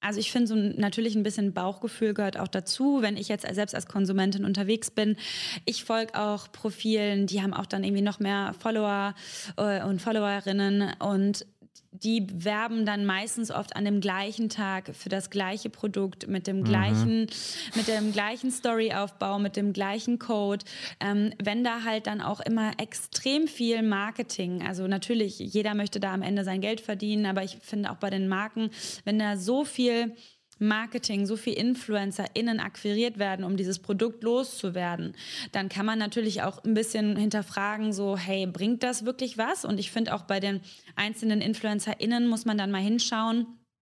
Also 0.00 0.20
ich 0.20 0.30
finde 0.30 0.46
so 0.46 0.54
natürlich 0.54 1.16
ein 1.16 1.22
bisschen 1.22 1.54
Bauchgefühl 1.54 2.14
gehört 2.14 2.38
auch 2.38 2.48
dazu, 2.48 3.02
wenn 3.02 3.16
ich 3.16 3.28
jetzt 3.28 3.46
selbst 3.54 3.74
als 3.74 3.86
Konsumentin 3.86 4.44
unterwegs 4.44 4.90
bin. 4.90 5.16
Ich 5.64 5.84
folge 5.84 6.14
auch 6.14 6.50
Profilen, 6.52 7.26
die 7.26 7.42
haben 7.42 7.54
auch 7.54 7.66
dann 7.66 7.84
irgendwie 7.84 8.02
noch 8.02 8.20
mehr 8.20 8.54
Follower 8.58 9.14
äh, 9.56 9.82
und 9.82 10.00
Followerinnen 10.02 10.92
und 11.00 11.46
die 11.92 12.26
werben 12.32 12.86
dann 12.86 13.04
meistens 13.06 13.50
oft 13.50 13.76
an 13.76 13.84
dem 13.84 14.00
gleichen 14.00 14.48
Tag 14.48 14.94
für 14.94 15.08
das 15.08 15.30
gleiche 15.30 15.70
Produkt 15.70 16.28
mit 16.28 16.46
dem 16.46 16.60
mhm. 16.60 16.64
gleichen, 16.64 17.26
mit 17.74 17.88
dem 17.88 18.12
gleichen 18.12 18.50
Storyaufbau, 18.50 19.38
mit 19.38 19.56
dem 19.56 19.72
gleichen 19.72 20.18
Code. 20.18 20.64
Ähm, 21.00 21.32
wenn 21.42 21.64
da 21.64 21.84
halt 21.84 22.06
dann 22.06 22.20
auch 22.20 22.40
immer 22.40 22.72
extrem 22.78 23.48
viel 23.48 23.82
Marketing, 23.82 24.66
also 24.66 24.86
natürlich, 24.86 25.38
jeder 25.38 25.74
möchte 25.74 26.00
da 26.00 26.12
am 26.12 26.22
Ende 26.22 26.44
sein 26.44 26.60
Geld 26.60 26.80
verdienen, 26.80 27.26
aber 27.26 27.42
ich 27.42 27.58
finde 27.62 27.90
auch 27.90 27.96
bei 27.96 28.10
den 28.10 28.28
Marken, 28.28 28.70
wenn 29.04 29.18
da 29.18 29.36
so 29.36 29.64
viel 29.64 30.14
Marketing, 30.58 31.26
so 31.26 31.36
viel 31.36 31.54
InfluencerInnen 31.54 32.60
akquiriert 32.60 33.18
werden, 33.18 33.44
um 33.44 33.56
dieses 33.56 33.78
Produkt 33.78 34.22
loszuwerden, 34.22 35.14
dann 35.52 35.68
kann 35.68 35.86
man 35.86 35.98
natürlich 35.98 36.42
auch 36.42 36.64
ein 36.64 36.74
bisschen 36.74 37.16
hinterfragen, 37.16 37.92
so, 37.92 38.16
hey, 38.16 38.46
bringt 38.46 38.82
das 38.82 39.04
wirklich 39.04 39.38
was? 39.38 39.64
Und 39.64 39.78
ich 39.78 39.90
finde 39.90 40.14
auch 40.14 40.22
bei 40.22 40.40
den 40.40 40.60
einzelnen 40.96 41.40
InfluencerInnen 41.40 42.26
muss 42.26 42.44
man 42.44 42.58
dann 42.58 42.70
mal 42.70 42.82
hinschauen, 42.82 43.46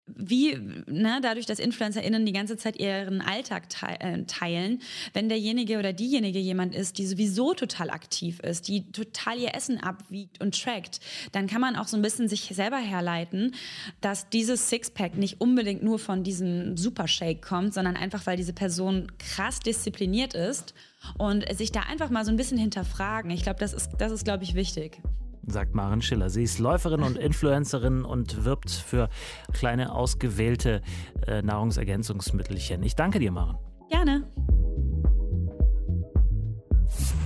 wie, 0.06 0.56
ne, 0.86 1.18
dadurch, 1.20 1.46
dass 1.46 1.58
InfluencerInnen 1.58 2.24
die 2.24 2.32
ganze 2.32 2.56
Zeit 2.56 2.78
ihren 2.78 3.20
Alltag 3.20 3.64
äh, 3.82 4.22
teilen, 4.22 4.80
wenn 5.14 5.28
derjenige 5.28 5.78
oder 5.78 5.92
diejenige 5.92 6.38
jemand 6.38 6.74
ist, 6.74 6.98
die 6.98 7.06
sowieso 7.06 7.54
total 7.54 7.90
aktiv 7.90 8.38
ist, 8.40 8.68
die 8.68 8.90
total 8.92 9.38
ihr 9.38 9.54
Essen 9.54 9.78
abwiegt 9.78 10.40
und 10.40 10.60
trackt, 10.60 11.00
dann 11.32 11.48
kann 11.48 11.60
man 11.60 11.74
auch 11.74 11.88
so 11.88 11.96
ein 11.96 12.02
bisschen 12.02 12.28
sich 12.28 12.52
selber 12.54 12.78
herleiten, 12.78 13.54
dass 14.00 14.28
dieses 14.28 14.70
Sixpack 14.70 15.16
nicht 15.16 15.40
unbedingt 15.40 15.82
nur 15.82 15.98
von 15.98 16.22
diesem 16.22 16.76
Supershake 16.76 17.40
kommt, 17.40 17.74
sondern 17.74 17.96
einfach, 17.96 18.26
weil 18.26 18.36
diese 18.36 18.52
Person 18.52 19.10
krass 19.18 19.58
diszipliniert 19.58 20.34
ist 20.34 20.74
und 21.18 21.44
sich 21.56 21.72
da 21.72 21.80
einfach 21.80 22.10
mal 22.10 22.24
so 22.24 22.30
ein 22.30 22.36
bisschen 22.36 22.58
hinterfragen. 22.58 23.30
Ich 23.32 23.42
glaube, 23.42 23.58
das 23.58 23.72
ist, 23.72 23.90
das 23.98 24.12
ist, 24.12 24.24
glaube 24.24 24.44
ich, 24.44 24.54
wichtig 24.54 25.00
sagt 25.46 25.74
Maren 25.74 26.02
Schiller. 26.02 26.30
Sie 26.30 26.42
ist 26.42 26.58
Läuferin 26.58 27.02
und 27.02 27.16
Influencerin 27.16 28.04
und 28.04 28.44
wirbt 28.44 28.70
für 28.70 29.08
kleine 29.52 29.92
ausgewählte 29.92 30.82
äh, 31.26 31.42
Nahrungsergänzungsmittelchen. 31.42 32.82
Ich 32.82 32.96
danke 32.96 33.18
dir, 33.18 33.32
Maren. 33.32 33.58
Gerne. 33.90 34.26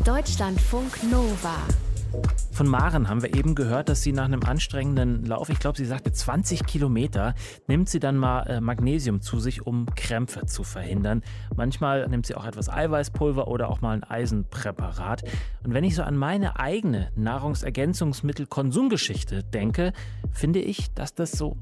Deutschlandfunk 0.05 1.03
Nova. 1.11 1.57
Von 2.53 2.67
Maren 2.67 3.09
haben 3.09 3.23
wir 3.23 3.35
eben 3.35 3.55
gehört, 3.55 3.89
dass 3.89 4.03
sie 4.03 4.13
nach 4.13 4.27
einem 4.27 4.43
anstrengenden 4.43 5.25
Lauf, 5.25 5.49
ich 5.49 5.59
glaube, 5.59 5.79
sie 5.79 5.87
sagte 5.87 6.13
20 6.13 6.67
Kilometer, 6.67 7.35
nimmt 7.69 7.89
sie 7.89 8.01
dann 8.01 8.17
mal 8.17 8.43
äh, 8.43 8.61
Magnesium 8.61 9.23
zu 9.23 9.41
sich, 9.41 9.67
um 9.67 9.87
Krämpfe 9.95 10.45
zu 10.47 10.63
verhindern. 10.63 11.23
Manchmal 11.57 12.07
nimmt 12.09 12.27
sie 12.27 12.35
auch 12.35 12.45
etwas 12.45 12.69
Eiweißpulver 12.69 13.49
oder 13.49 13.71
auch 13.71 13.81
mal 13.81 13.93
ein 13.93 14.05
Eisenpräparat. 14.05 15.23
Und 15.65 15.73
wenn 15.73 15.85
ich 15.85 15.95
so 15.95 16.03
an 16.03 16.17
meine 16.17 16.61
eigene 16.61 17.11
Nahrungsergänzungsmittelkonsumgeschichte 17.17 19.43
denke, 19.43 19.95
finde 20.33 20.61
ich, 20.61 20.93
dass 20.93 21.15
das 21.15 21.33
so 21.33 21.57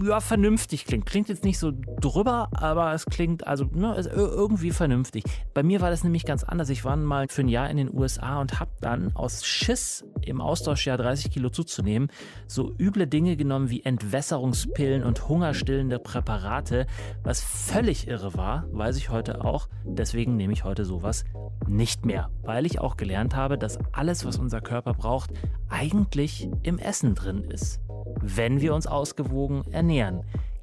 ja, 0.00 0.20
vernünftig 0.20 0.86
klingt. 0.86 1.06
Klingt 1.06 1.28
jetzt 1.28 1.44
nicht 1.44 1.58
so 1.58 1.72
drüber, 2.00 2.48
aber 2.52 2.92
es 2.94 3.04
klingt 3.06 3.46
also 3.46 3.64
ne, 3.72 3.94
irgendwie 4.14 4.70
vernünftig. 4.70 5.24
Bei 5.54 5.62
mir 5.62 5.80
war 5.80 5.90
das 5.90 6.04
nämlich 6.04 6.24
ganz 6.24 6.44
anders. 6.44 6.70
Ich 6.70 6.84
war 6.84 6.96
mal 6.96 7.26
für 7.28 7.42
ein 7.42 7.48
Jahr 7.48 7.68
in 7.68 7.76
den 7.76 7.92
USA 7.92 8.40
und 8.40 8.58
habe 8.60 8.70
dann 8.80 9.14
aus 9.14 9.44
Schiss 9.44 10.04
im 10.22 10.40
Austauschjahr 10.40 10.96
30 10.96 11.30
Kilo 11.30 11.50
zuzunehmen, 11.50 12.08
so 12.46 12.74
üble 12.78 13.06
Dinge 13.06 13.36
genommen 13.36 13.70
wie 13.70 13.84
Entwässerungspillen 13.84 15.04
und 15.04 15.28
hungerstillende 15.28 15.98
Präparate, 15.98 16.86
was 17.22 17.42
völlig 17.42 18.08
irre 18.08 18.34
war, 18.34 18.64
weiß 18.72 18.96
ich 18.96 19.10
heute 19.10 19.44
auch. 19.44 19.68
Deswegen 19.84 20.36
nehme 20.36 20.52
ich 20.52 20.64
heute 20.64 20.84
sowas 20.84 21.24
nicht 21.66 22.06
mehr, 22.06 22.30
weil 22.42 22.66
ich 22.66 22.80
auch 22.80 22.96
gelernt 22.96 23.36
habe, 23.36 23.58
dass 23.58 23.78
alles, 23.92 24.24
was 24.24 24.38
unser 24.38 24.60
Körper 24.60 24.94
braucht, 24.94 25.30
eigentlich 25.68 26.48
im 26.62 26.78
Essen 26.78 27.14
drin 27.14 27.44
ist 27.44 27.80
wenn 28.20 28.60
wir 28.60 28.74
uns 28.74 28.86
ausgewogen 28.86 29.62
ernähren. 29.70 29.81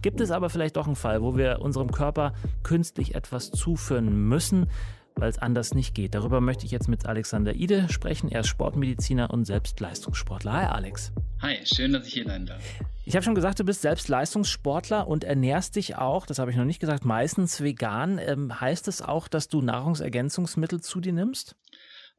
Gibt 0.01 0.21
es 0.21 0.31
aber 0.31 0.49
vielleicht 0.49 0.77
doch 0.77 0.87
einen 0.87 0.95
Fall, 0.95 1.21
wo 1.21 1.35
wir 1.35 1.59
unserem 1.61 1.91
Körper 1.91 2.33
künstlich 2.63 3.15
etwas 3.15 3.51
zuführen 3.51 4.27
müssen, 4.29 4.67
weil 5.15 5.29
es 5.29 5.39
anders 5.39 5.73
nicht 5.73 5.93
geht? 5.93 6.15
Darüber 6.15 6.39
möchte 6.39 6.65
ich 6.65 6.71
jetzt 6.71 6.87
mit 6.87 7.05
Alexander 7.05 7.53
Ide 7.53 7.87
sprechen. 7.89 8.31
Er 8.31 8.41
ist 8.41 8.47
Sportmediziner 8.47 9.29
und 9.31 9.43
selbst 9.43 9.79
Leistungssportler. 9.79 10.53
Hi 10.53 10.65
Alex. 10.67 11.11
Hi, 11.41 11.57
schön, 11.63 11.91
dass 11.91 12.07
ich 12.07 12.13
hier 12.13 12.25
sein 12.25 12.45
darf. 12.45 12.61
Ich 13.05 13.15
habe 13.15 13.23
schon 13.23 13.35
gesagt, 13.35 13.59
du 13.59 13.63
bist 13.63 13.81
selbst 13.81 14.07
Leistungssportler 14.07 15.07
und 15.07 15.23
ernährst 15.23 15.75
dich 15.75 15.97
auch, 15.97 16.25
das 16.25 16.39
habe 16.39 16.51
ich 16.51 16.57
noch 16.57 16.65
nicht 16.65 16.79
gesagt, 16.79 17.05
meistens 17.05 17.61
vegan. 17.61 18.19
Ähm, 18.19 18.61
heißt 18.61 18.87
es 18.87 19.01
auch, 19.01 19.27
dass 19.27 19.47
du 19.47 19.61
Nahrungsergänzungsmittel 19.61 20.79
zu 20.79 21.01
dir 21.01 21.13
nimmst? 21.13 21.55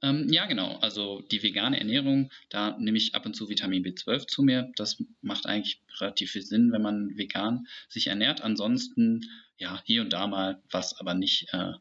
Ähm, 0.03 0.29
ja, 0.31 0.47
genau. 0.47 0.77
Also 0.79 1.21
die 1.31 1.43
vegane 1.43 1.79
Ernährung, 1.79 2.31
da 2.49 2.77
nehme 2.79 2.99
ich 2.99 3.15
ab 3.15 3.27
und 3.27 3.35
zu 3.35 3.49
Vitamin 3.49 3.85
B12 3.85 4.27
zu 4.27 4.43
mir. 4.43 4.71
Das 4.77 5.03
macht 5.21 5.47
eigentlich 5.47 5.83
relativ 5.99 6.33
viel 6.33 6.43
Sinn, 6.43 6.73
wenn 6.73 6.83
man 6.83 7.17
vegan 7.17 7.67
sich 7.89 8.07
ernährt. 8.07 8.41
Ansonsten, 8.41 9.29
ja, 9.59 9.83
hier 9.85 10.03
und 10.03 10.13
da 10.13 10.27
mal 10.27 10.63
was, 10.71 10.99
aber 10.99 11.15
nicht, 11.15 11.49
äh, 11.53 11.73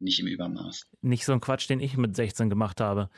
nicht 0.00 0.18
im 0.20 0.26
Übermaß. 0.26 0.86
Nicht 1.02 1.24
so 1.24 1.32
ein 1.32 1.40
Quatsch, 1.40 1.68
den 1.68 1.80
ich 1.80 1.96
mit 1.96 2.16
16 2.16 2.50
gemacht 2.50 2.80
habe. 2.80 3.10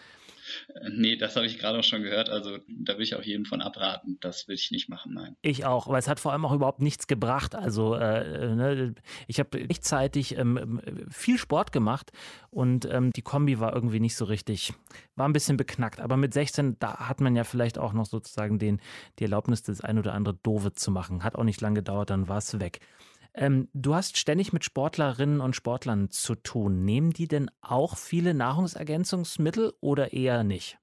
Nee, 0.88 1.16
das 1.16 1.36
habe 1.36 1.46
ich 1.46 1.58
gerade 1.58 1.78
auch 1.78 1.84
schon 1.84 2.02
gehört. 2.02 2.28
Also 2.28 2.58
da 2.68 2.94
will 2.96 3.02
ich 3.02 3.14
auch 3.14 3.22
jedem 3.22 3.44
von 3.44 3.60
abraten. 3.60 4.18
Das 4.20 4.48
will 4.48 4.54
ich 4.54 4.70
nicht 4.70 4.88
machen, 4.88 5.14
nein. 5.14 5.36
Ich 5.42 5.64
auch, 5.64 5.88
weil 5.88 5.98
es 5.98 6.08
hat 6.08 6.20
vor 6.20 6.32
allem 6.32 6.44
auch 6.44 6.52
überhaupt 6.52 6.82
nichts 6.82 7.06
gebracht. 7.06 7.54
Also 7.54 7.94
äh, 7.94 8.54
ne, 8.54 8.94
ich 9.26 9.38
habe 9.38 9.58
rechtzeitig 9.58 10.36
ähm, 10.36 10.56
ähm, 10.56 11.06
viel 11.10 11.38
Sport 11.38 11.72
gemacht 11.72 12.12
und 12.50 12.86
ähm, 12.86 13.12
die 13.12 13.22
Kombi 13.22 13.60
war 13.60 13.74
irgendwie 13.74 14.00
nicht 14.00 14.16
so 14.16 14.24
richtig, 14.24 14.72
war 15.16 15.28
ein 15.28 15.32
bisschen 15.32 15.56
beknackt. 15.56 16.00
Aber 16.00 16.16
mit 16.16 16.34
16, 16.34 16.78
da 16.78 17.08
hat 17.08 17.20
man 17.20 17.36
ja 17.36 17.44
vielleicht 17.44 17.78
auch 17.78 17.92
noch 17.92 18.06
sozusagen 18.06 18.58
den, 18.58 18.80
die 19.18 19.24
Erlaubnis, 19.24 19.62
das 19.62 19.80
ein 19.80 19.98
oder 19.98 20.14
andere 20.14 20.34
Dove 20.34 20.72
zu 20.72 20.90
machen. 20.90 21.24
Hat 21.24 21.36
auch 21.36 21.44
nicht 21.44 21.60
lange 21.60 21.76
gedauert, 21.76 22.10
dann 22.10 22.28
war 22.28 22.38
es 22.38 22.58
weg. 22.58 22.80
Ähm, 23.34 23.68
du 23.72 23.94
hast 23.94 24.18
ständig 24.18 24.52
mit 24.52 24.64
Sportlerinnen 24.64 25.40
und 25.40 25.56
Sportlern 25.56 26.10
zu 26.10 26.34
tun. 26.34 26.84
Nehmen 26.84 27.12
die 27.12 27.28
denn 27.28 27.50
auch 27.60 27.96
viele 27.96 28.34
Nahrungsergänzungsmittel 28.34 29.72
oder 29.80 30.12
eher 30.12 30.44
nicht? 30.44 30.78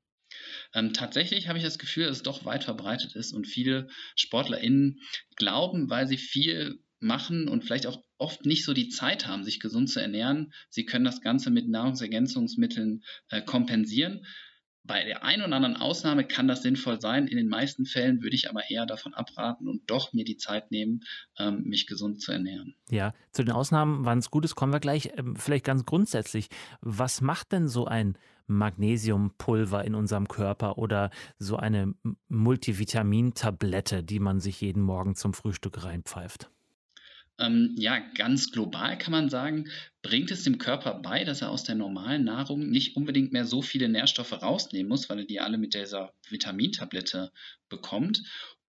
Ähm, 0.73 0.93
tatsächlich 0.93 1.47
habe 1.47 1.57
ich 1.57 1.63
das 1.63 1.79
Gefühl, 1.79 2.05
dass 2.07 2.17
es 2.17 2.23
doch 2.23 2.45
weit 2.45 2.63
verbreitet 2.63 3.15
ist 3.15 3.33
und 3.33 3.47
viele 3.47 3.87
SportlerInnen 4.15 4.99
glauben, 5.35 5.89
weil 5.89 6.07
sie 6.07 6.17
viel 6.17 6.79
machen 6.99 7.47
und 7.47 7.63
vielleicht 7.63 7.87
auch 7.87 8.01
oft 8.17 8.45
nicht 8.45 8.65
so 8.65 8.73
die 8.73 8.89
Zeit 8.89 9.27
haben, 9.27 9.43
sich 9.43 9.59
gesund 9.59 9.89
zu 9.89 9.99
ernähren. 9.99 10.53
Sie 10.69 10.85
können 10.85 11.05
das 11.05 11.21
Ganze 11.21 11.51
mit 11.51 11.67
Nahrungsergänzungsmitteln 11.67 13.03
äh, 13.29 13.41
kompensieren. 13.41 14.25
Bei 14.87 15.03
der 15.03 15.23
einen 15.23 15.43
oder 15.43 15.55
anderen 15.57 15.75
Ausnahme 15.75 16.23
kann 16.23 16.47
das 16.47 16.63
sinnvoll 16.63 17.01
sein. 17.01 17.27
In 17.27 17.37
den 17.37 17.49
meisten 17.49 17.85
Fällen 17.85 18.23
würde 18.23 18.35
ich 18.35 18.49
aber 18.49 18.69
eher 18.69 18.85
davon 18.85 19.13
abraten 19.13 19.67
und 19.67 19.89
doch 19.89 20.13
mir 20.13 20.23
die 20.23 20.37
Zeit 20.37 20.71
nehmen, 20.71 21.03
ähm, 21.37 21.63
mich 21.63 21.87
gesund 21.87 22.21
zu 22.21 22.31
ernähren. 22.31 22.75
Ja, 22.89 23.13
zu 23.31 23.43
den 23.43 23.53
Ausnahmen, 23.53 24.05
wann 24.05 24.19
es 24.19 24.31
gut 24.31 24.45
ist, 24.45 24.55
kommen 24.55 24.71
wir 24.71 24.79
gleich. 24.79 25.11
Ähm, 25.17 25.35
vielleicht 25.35 25.65
ganz 25.65 25.85
grundsätzlich, 25.85 26.47
was 26.81 27.21
macht 27.21 27.51
denn 27.51 27.67
so 27.67 27.85
ein 27.85 28.17
Magnesiumpulver 28.47 29.83
in 29.83 29.93
unserem 29.93 30.29
Körper 30.29 30.77
oder 30.77 31.11
so 31.37 31.57
eine 31.57 31.93
Multivitamintablette, 32.29 34.03
die 34.03 34.19
man 34.19 34.39
sich 34.39 34.61
jeden 34.61 34.81
Morgen 34.81 35.15
zum 35.15 35.33
Frühstück 35.33 35.83
reinpfeift? 35.83 36.49
Ähm, 37.39 37.75
ja, 37.77 37.99
ganz 38.15 38.51
global 38.51 38.97
kann 38.97 39.11
man 39.11 39.29
sagen, 39.29 39.69
bringt 40.01 40.31
es 40.31 40.43
dem 40.43 40.57
Körper 40.57 40.95
bei, 40.95 41.23
dass 41.23 41.41
er 41.41 41.51
aus 41.51 41.63
der 41.63 41.75
normalen 41.75 42.23
Nahrung 42.23 42.69
nicht 42.69 42.95
unbedingt 42.95 43.31
mehr 43.31 43.45
so 43.45 43.61
viele 43.61 43.89
Nährstoffe 43.89 44.41
rausnehmen 44.41 44.89
muss, 44.89 45.09
weil 45.09 45.19
er 45.19 45.25
die 45.25 45.39
alle 45.39 45.57
mit 45.57 45.73
dieser 45.73 46.13
Vitamintablette 46.29 47.31
bekommt. 47.69 48.23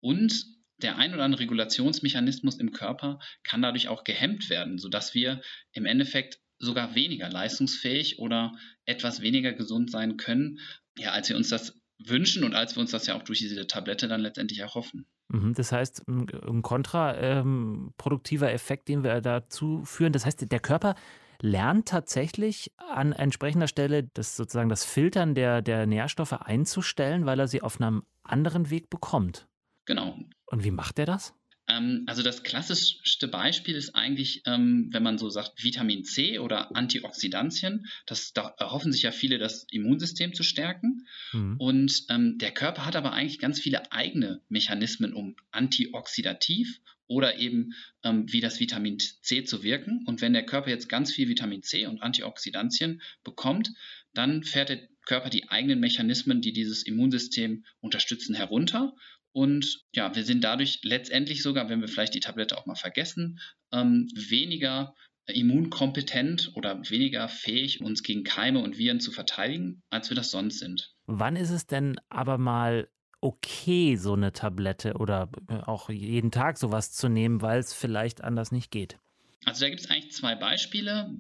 Und 0.02 0.46
der 0.82 0.98
ein 0.98 1.14
oder 1.14 1.24
andere 1.24 1.42
Regulationsmechanismus 1.42 2.56
im 2.56 2.72
Körper 2.72 3.20
kann 3.44 3.62
dadurch 3.62 3.88
auch 3.88 4.04
gehemmt 4.04 4.50
werden, 4.50 4.78
sodass 4.78 5.14
wir 5.14 5.42
im 5.72 5.86
Endeffekt 5.86 6.40
sogar 6.58 6.96
weniger 6.96 7.30
leistungsfähig 7.30 8.20
oder 8.20 8.54
etwas 8.86 9.22
weniger 9.22 9.54
gesund 9.54 9.92
sein 9.92 10.18
können, 10.18 10.60
ja, 10.98 11.12
als 11.12 11.30
wir 11.30 11.38
uns 11.38 11.50
das 11.50 11.80
wünschen 11.98 12.44
und 12.44 12.54
als 12.54 12.76
wir 12.76 12.82
uns 12.82 12.92
das 12.92 13.08
ja 13.08 13.16
auch 13.16 13.24
durch 13.24 13.40
diese 13.40 13.68
Tablette 13.68 14.08
dann 14.08 14.22
letztendlich 14.22 14.60
erhoffen. 14.60 15.06
Mhm, 15.30 15.54
das 15.54 15.72
heißt, 15.72 16.08
ein 16.08 16.62
kontraproduktiver 16.62 18.50
ähm, 18.50 18.56
Effekt, 18.56 18.88
den 18.88 19.04
wir 19.04 19.22
dazu 19.22 19.84
führen. 19.86 20.12
Das 20.12 20.26
heißt, 20.26 20.52
der 20.52 20.60
Körper 20.60 20.96
lernt 21.42 21.88
tatsächlich 21.88 22.74
an 22.78 23.14
entsprechender 23.14 23.68
Stelle 23.68 24.04
das 24.14 24.36
sozusagen 24.36 24.70
das 24.70 24.84
Filtern 24.84 25.36
der, 25.36 25.62
der 25.62 25.86
Nährstoffe 25.86 26.34
einzustellen, 26.34 27.26
weil 27.26 27.40
er 27.40 27.48
sie 27.48 27.62
auf 27.62 27.80
einem 27.80 28.04
anderen 28.24 28.70
Weg 28.70 28.90
bekommt. 28.90 29.48
Genau. 29.86 30.16
Und 30.48 30.64
wie 30.64 30.72
macht 30.72 31.00
er 31.00 31.06
das? 31.06 31.34
Ähm, 31.80 32.04
also 32.08 32.24
das 32.24 32.44
klassischste 32.44 33.28
Beispiel 33.28 33.76
ist 33.76 33.96
eigentlich, 33.96 34.44
ähm, 34.46 34.90
wenn 34.92 35.04
man 35.04 35.18
so 35.18 35.30
sagt, 35.30 35.64
Vitamin 35.64 36.04
C 36.04 36.40
oder 36.40 36.76
Antioxidantien. 36.76 37.88
Das, 38.06 38.34
da 38.34 38.54
erhoffen 38.58 38.92
sich 38.92 39.04
ja 39.04 39.12
viele, 39.12 39.38
das 39.38 39.66
Immunsystem 39.72 40.34
zu 40.34 40.44
stärken. 40.44 41.08
Mhm. 41.34 41.58
Und 41.58 42.06
ähm, 42.10 42.38
der 42.38 42.52
Körper 42.52 42.86
hat 42.86 42.96
aber 42.96 43.14
eigentlich 43.14 43.40
ganz 43.40 43.60
viele 43.60 43.92
eigene 43.92 44.42
Mechanismen, 44.50 45.14
um 45.14 45.36
antioxidativ 45.52 46.82
oder 47.08 47.38
eben 47.40 47.74
ähm, 48.04 48.32
wie 48.32 48.40
das 48.40 48.60
Vitamin 48.60 49.00
C 49.00 49.44
zu 49.44 49.64
wirken. 49.64 50.04
Und 50.06 50.22
wenn 50.22 50.34
der 50.34 50.46
Körper 50.46 50.70
jetzt 50.70 50.90
ganz 50.90 51.12
viel 51.12 51.28
Vitamin 51.28 51.64
C 51.64 51.88
und 51.88 52.04
Antioxidantien 52.04 53.02
bekommt, 53.24 53.72
dann 54.14 54.44
fährt 54.44 54.70
der 54.70 54.88
Körper 55.06 55.32
die 55.32 55.50
eigenen 55.50 55.80
Mechanismen, 55.80 56.40
die 56.42 56.54
dieses 56.54 56.84
Immunsystem 56.84 57.66
unterstützen, 57.82 58.36
herunter. 58.36 58.96
Und 59.32 59.84
ja, 59.94 60.16
wir 60.16 60.24
sind 60.24 60.44
dadurch 60.44 60.80
letztendlich 60.84 61.44
sogar, 61.44 61.70
wenn 61.70 61.82
wir 61.82 61.88
vielleicht 61.88 62.16
die 62.16 62.20
Tablette 62.20 62.58
auch 62.58 62.66
mal 62.66 62.76
vergessen, 62.76 63.40
ähm, 63.72 64.08
weniger 64.16 64.96
immunkompetent 65.28 66.52
oder 66.56 66.90
weniger 66.90 67.28
fähig, 67.28 67.82
uns 67.82 68.04
gegen 68.04 68.24
Keime 68.24 68.60
und 68.60 68.78
Viren 68.78 69.00
zu 69.00 69.12
verteidigen, 69.12 69.84
als 69.90 70.10
wir 70.10 70.16
das 70.16 70.32
sonst 70.32 70.60
sind. 70.60 70.94
Wann 71.06 71.36
ist 71.36 71.52
es 71.52 71.68
denn 71.68 72.00
aber 72.10 72.38
mal 72.38 72.90
okay, 73.22 73.96
so 73.96 74.14
eine 74.14 74.32
Tablette 74.32 74.94
oder 74.94 75.30
äh, 75.50 75.56
auch 75.56 75.90
jeden 75.90 76.32
Tag 76.32 76.58
sowas 76.58 76.94
zu 76.94 77.10
nehmen, 77.10 77.42
weil 77.42 77.60
es 77.60 77.74
vielleicht 77.74 78.24
anders 78.24 78.52
nicht 78.52 78.72
geht? 78.72 78.98
Also 79.46 79.62
da 79.62 79.70
gibt 79.70 79.82
es 79.82 79.90
eigentlich 79.90 80.12
zwei 80.12 80.36
Beispiele, 80.36 81.12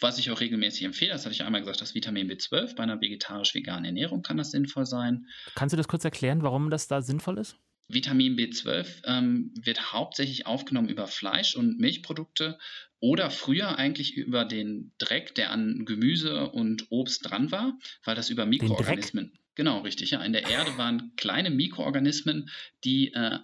was 0.00 0.18
ich 0.18 0.30
auch 0.30 0.40
regelmäßig 0.40 0.84
empfehle. 0.84 1.12
Das 1.12 1.24
hatte 1.24 1.34
ich 1.34 1.42
einmal 1.42 1.60
gesagt, 1.60 1.80
das 1.80 1.94
Vitamin 1.94 2.30
B12 2.30 2.74
bei 2.76 2.82
einer 2.82 3.00
vegetarisch-veganen 3.00 3.84
Ernährung 3.84 4.22
kann 4.22 4.36
das 4.36 4.50
sinnvoll 4.50 4.86
sein. 4.86 5.26
Kannst 5.54 5.72
du 5.72 5.76
das 5.76 5.88
kurz 5.88 6.04
erklären, 6.04 6.42
warum 6.42 6.70
das 6.70 6.88
da 6.88 7.02
sinnvoll 7.02 7.38
ist? 7.38 7.56
Vitamin 7.88 8.36
B12 8.36 9.02
ähm, 9.04 9.54
wird 9.62 9.92
hauptsächlich 9.92 10.46
aufgenommen 10.46 10.88
über 10.88 11.06
Fleisch 11.06 11.54
und 11.54 11.78
Milchprodukte 11.78 12.58
oder 12.98 13.30
früher 13.30 13.78
eigentlich 13.78 14.16
über 14.16 14.44
den 14.44 14.92
Dreck, 14.98 15.34
der 15.34 15.52
an 15.52 15.84
Gemüse 15.84 16.50
und 16.50 16.86
Obst 16.90 17.28
dran 17.28 17.52
war, 17.52 17.78
weil 18.04 18.16
das 18.16 18.30
über 18.30 18.46
Mikroorganismen. 18.46 19.38
Genau, 19.54 19.80
richtig. 19.80 20.10
Ja, 20.10 20.22
in 20.22 20.32
der 20.32 20.48
Erde 20.48 20.76
waren 20.76 21.12
kleine 21.16 21.50
Mikroorganismen, 21.50 22.50
die, 22.84 23.12
äh, 23.12 23.38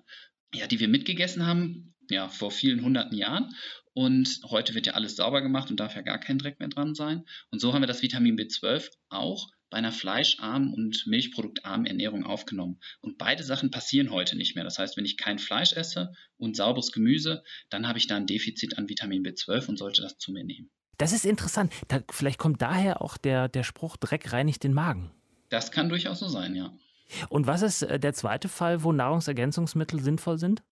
ja, 0.54 0.66
die 0.66 0.80
wir 0.80 0.88
mitgegessen 0.88 1.46
haben, 1.46 1.94
ja, 2.10 2.28
vor 2.28 2.50
vielen 2.50 2.82
hunderten 2.82 3.16
Jahren. 3.16 3.54
Und 3.94 4.40
heute 4.44 4.74
wird 4.74 4.86
ja 4.86 4.94
alles 4.94 5.16
sauber 5.16 5.42
gemacht 5.42 5.70
und 5.70 5.80
darf 5.80 5.94
ja 5.94 6.02
gar 6.02 6.18
kein 6.18 6.38
Dreck 6.38 6.60
mehr 6.60 6.68
dran 6.68 6.94
sein. 6.94 7.24
Und 7.50 7.60
so 7.60 7.72
haben 7.72 7.82
wir 7.82 7.86
das 7.86 8.02
Vitamin 8.02 8.36
B12 8.36 8.90
auch 9.08 9.50
bei 9.72 9.78
einer 9.78 9.92
fleischarmen 9.92 10.72
und 10.72 11.06
milchproduktarmen 11.06 11.86
Ernährung 11.86 12.24
aufgenommen. 12.24 12.78
Und 13.00 13.16
beide 13.16 13.42
Sachen 13.42 13.70
passieren 13.70 14.10
heute 14.10 14.36
nicht 14.36 14.54
mehr. 14.54 14.64
Das 14.64 14.78
heißt, 14.78 14.96
wenn 14.96 15.06
ich 15.06 15.16
kein 15.16 15.38
Fleisch 15.38 15.72
esse 15.72 16.12
und 16.36 16.56
sauberes 16.56 16.92
Gemüse, 16.92 17.42
dann 17.70 17.88
habe 17.88 17.98
ich 17.98 18.06
da 18.06 18.16
ein 18.16 18.26
Defizit 18.26 18.76
an 18.76 18.88
Vitamin 18.88 19.22
B12 19.22 19.68
und 19.68 19.78
sollte 19.78 20.02
das 20.02 20.18
zu 20.18 20.30
mir 20.30 20.44
nehmen. 20.44 20.70
Das 20.98 21.12
ist 21.12 21.24
interessant. 21.24 21.72
Da, 21.88 22.02
vielleicht 22.10 22.38
kommt 22.38 22.60
daher 22.60 23.00
auch 23.02 23.16
der, 23.16 23.48
der 23.48 23.62
Spruch, 23.62 23.96
Dreck 23.96 24.32
reinigt 24.32 24.62
den 24.62 24.74
Magen. 24.74 25.10
Das 25.48 25.70
kann 25.70 25.88
durchaus 25.88 26.20
so 26.20 26.28
sein, 26.28 26.54
ja. 26.54 26.76
Und 27.28 27.46
was 27.46 27.62
ist 27.62 27.82
äh, 27.82 27.98
der 27.98 28.14
zweite 28.14 28.48
Fall, 28.48 28.82
wo 28.82 28.92
Nahrungsergänzungsmittel 28.92 30.00
sinnvoll 30.00 30.38
sind? 30.38 30.62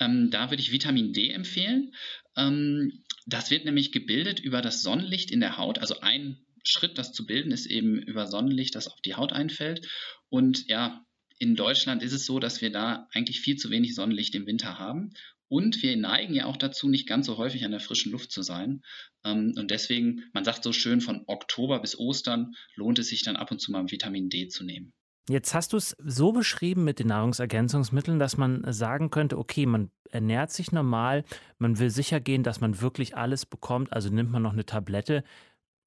Ähm, 0.00 0.30
da 0.30 0.50
würde 0.50 0.62
ich 0.62 0.72
Vitamin 0.72 1.12
D 1.12 1.30
empfehlen. 1.30 1.94
Ähm, 2.36 3.02
das 3.26 3.50
wird 3.50 3.64
nämlich 3.64 3.92
gebildet 3.92 4.40
über 4.40 4.62
das 4.62 4.82
Sonnenlicht 4.82 5.30
in 5.30 5.40
der 5.40 5.56
Haut. 5.56 5.78
Also 5.78 6.00
ein 6.00 6.38
Schritt, 6.62 6.98
das 6.98 7.12
zu 7.12 7.26
bilden, 7.26 7.50
ist 7.50 7.66
eben 7.66 7.98
über 7.98 8.26
Sonnenlicht, 8.26 8.74
das 8.74 8.88
auf 8.88 9.00
die 9.00 9.14
Haut 9.14 9.32
einfällt. 9.32 9.86
Und 10.28 10.68
ja, 10.68 11.04
in 11.38 11.54
Deutschland 11.54 12.02
ist 12.02 12.12
es 12.12 12.26
so, 12.26 12.38
dass 12.38 12.60
wir 12.60 12.70
da 12.70 13.08
eigentlich 13.12 13.40
viel 13.40 13.56
zu 13.56 13.70
wenig 13.70 13.94
Sonnenlicht 13.94 14.34
im 14.34 14.46
Winter 14.46 14.78
haben. 14.78 15.12
Und 15.48 15.82
wir 15.82 15.96
neigen 15.96 16.34
ja 16.34 16.46
auch 16.46 16.56
dazu, 16.56 16.88
nicht 16.88 17.06
ganz 17.06 17.26
so 17.26 17.36
häufig 17.36 17.64
an 17.64 17.70
der 17.70 17.80
frischen 17.80 18.10
Luft 18.10 18.32
zu 18.32 18.42
sein. 18.42 18.82
Ähm, 19.24 19.54
und 19.56 19.70
deswegen, 19.70 20.24
man 20.32 20.44
sagt 20.44 20.64
so 20.64 20.72
schön, 20.72 21.00
von 21.00 21.22
Oktober 21.26 21.80
bis 21.80 21.98
Ostern 21.98 22.54
lohnt 22.74 22.98
es 22.98 23.08
sich 23.08 23.22
dann 23.22 23.36
ab 23.36 23.50
und 23.52 23.60
zu 23.60 23.70
mal 23.70 23.88
Vitamin 23.90 24.28
D 24.28 24.48
zu 24.48 24.64
nehmen. 24.64 24.92
Jetzt 25.28 25.54
hast 25.54 25.72
du 25.72 25.76
es 25.76 25.96
so 25.98 26.30
beschrieben 26.32 26.84
mit 26.84 27.00
den 27.00 27.08
Nahrungsergänzungsmitteln, 27.08 28.20
dass 28.20 28.36
man 28.36 28.62
sagen 28.72 29.10
könnte, 29.10 29.38
okay, 29.38 29.66
man 29.66 29.90
ernährt 30.10 30.52
sich 30.52 30.70
normal, 30.70 31.24
man 31.58 31.80
will 31.80 31.90
sicher 31.90 32.20
gehen, 32.20 32.44
dass 32.44 32.60
man 32.60 32.80
wirklich 32.80 33.16
alles 33.16 33.44
bekommt, 33.44 33.92
also 33.92 34.08
nimmt 34.08 34.30
man 34.30 34.42
noch 34.42 34.52
eine 34.52 34.66
Tablette. 34.66 35.24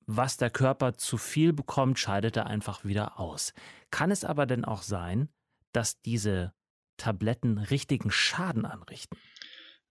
Was 0.06 0.36
der 0.36 0.50
Körper 0.50 0.96
zu 0.96 1.18
viel 1.18 1.54
bekommt, 1.54 2.00
scheidet 2.00 2.36
er 2.36 2.48
einfach 2.48 2.84
wieder 2.84 3.20
aus. 3.20 3.54
Kann 3.92 4.12
es 4.12 4.26
aber 4.26 4.46
denn 4.46 4.66
auch 4.66 4.82
sein, 4.82 5.30
dass 5.72 6.02
diese 6.02 6.54
Tabletten 6.98 7.60
richtigen 7.60 8.12
Schaden 8.12 8.66
anrichten? 8.66 9.18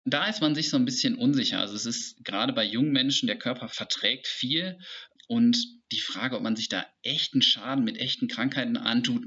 Da 0.04 0.28
ist 0.28 0.42
man 0.42 0.56
sich 0.56 0.70
so 0.70 0.78
ein 0.78 0.86
bisschen 0.86 1.16
unsicher. 1.16 1.60
Also 1.60 1.76
es 1.76 1.86
ist 1.86 2.24
gerade 2.26 2.54
bei 2.54 2.64
jungen 2.64 2.92
Menschen, 2.92 3.28
der 3.28 3.38
Körper 3.38 3.68
verträgt 3.68 4.28
viel 4.28 4.80
und 5.32 5.66
die 5.94 6.02
Frage, 6.02 6.36
ob 6.36 6.44
man 6.44 6.58
sich 6.58 6.68
da 6.68 6.86
echten 7.04 7.42
Schaden 7.42 7.86
mit 7.86 7.98
echten 7.98 8.28
Krankheiten 8.28 8.76
antut, 8.76 9.24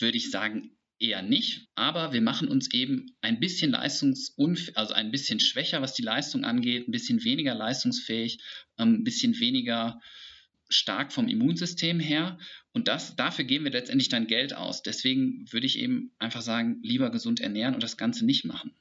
würde 0.00 0.18
ich 0.18 0.30
sagen, 0.30 0.76
eher 0.98 1.22
nicht. 1.22 1.68
Aber 1.74 2.12
wir 2.12 2.20
machen 2.20 2.48
uns 2.48 2.70
eben 2.74 3.16
ein 3.22 3.40
bisschen 3.40 3.70
leistungsunfähig, 3.70 4.76
also 4.76 4.92
ein 4.92 5.10
bisschen 5.10 5.40
schwächer, 5.40 5.80
was 5.80 5.94
die 5.94 6.02
Leistung 6.02 6.44
angeht, 6.44 6.86
ein 6.86 6.92
bisschen 6.92 7.24
weniger 7.24 7.54
leistungsfähig, 7.54 8.38
ähm, 8.76 8.96
ein 8.96 9.04
bisschen 9.04 9.40
weniger 9.40 9.98
stark 10.68 11.10
vom 11.10 11.26
Immunsystem 11.26 12.00
her. 12.00 12.36
Und 12.72 12.86
das, 12.86 13.16
dafür 13.16 13.46
geben 13.46 13.64
wir 13.64 13.72
letztendlich 13.72 14.10
dann 14.10 14.26
Geld 14.26 14.52
aus. 14.52 14.82
Deswegen 14.82 15.50
würde 15.50 15.66
ich 15.66 15.78
eben 15.78 16.12
einfach 16.18 16.42
sagen, 16.42 16.80
lieber 16.82 17.08
gesund 17.08 17.40
ernähren 17.40 17.72
und 17.72 17.82
das 17.82 17.96
Ganze 17.96 18.26
nicht 18.26 18.44
machen. 18.44 18.74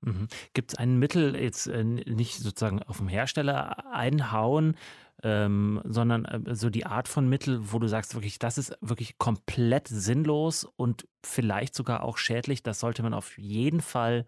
Mhm. 0.00 0.28
Gibt 0.54 0.72
es 0.72 0.78
ein 0.78 0.98
Mittel, 0.98 1.34
jetzt 1.36 1.66
äh, 1.66 1.84
nicht 1.84 2.38
sozusagen 2.38 2.82
auf 2.82 2.98
dem 2.98 3.08
Hersteller 3.08 3.92
einhauen, 3.92 4.76
ähm, 5.22 5.80
sondern 5.84 6.24
äh, 6.24 6.54
so 6.54 6.70
die 6.70 6.86
Art 6.86 7.08
von 7.08 7.28
Mittel, 7.28 7.72
wo 7.72 7.78
du 7.78 7.88
sagst, 7.88 8.14
wirklich, 8.14 8.38
das 8.38 8.58
ist 8.58 8.76
wirklich 8.80 9.18
komplett 9.18 9.88
sinnlos 9.88 10.64
und 10.64 11.08
vielleicht 11.24 11.74
sogar 11.74 12.04
auch 12.04 12.18
schädlich, 12.18 12.62
das 12.62 12.80
sollte 12.80 13.02
man 13.02 13.14
auf 13.14 13.36
jeden 13.38 13.80
Fall 13.80 14.26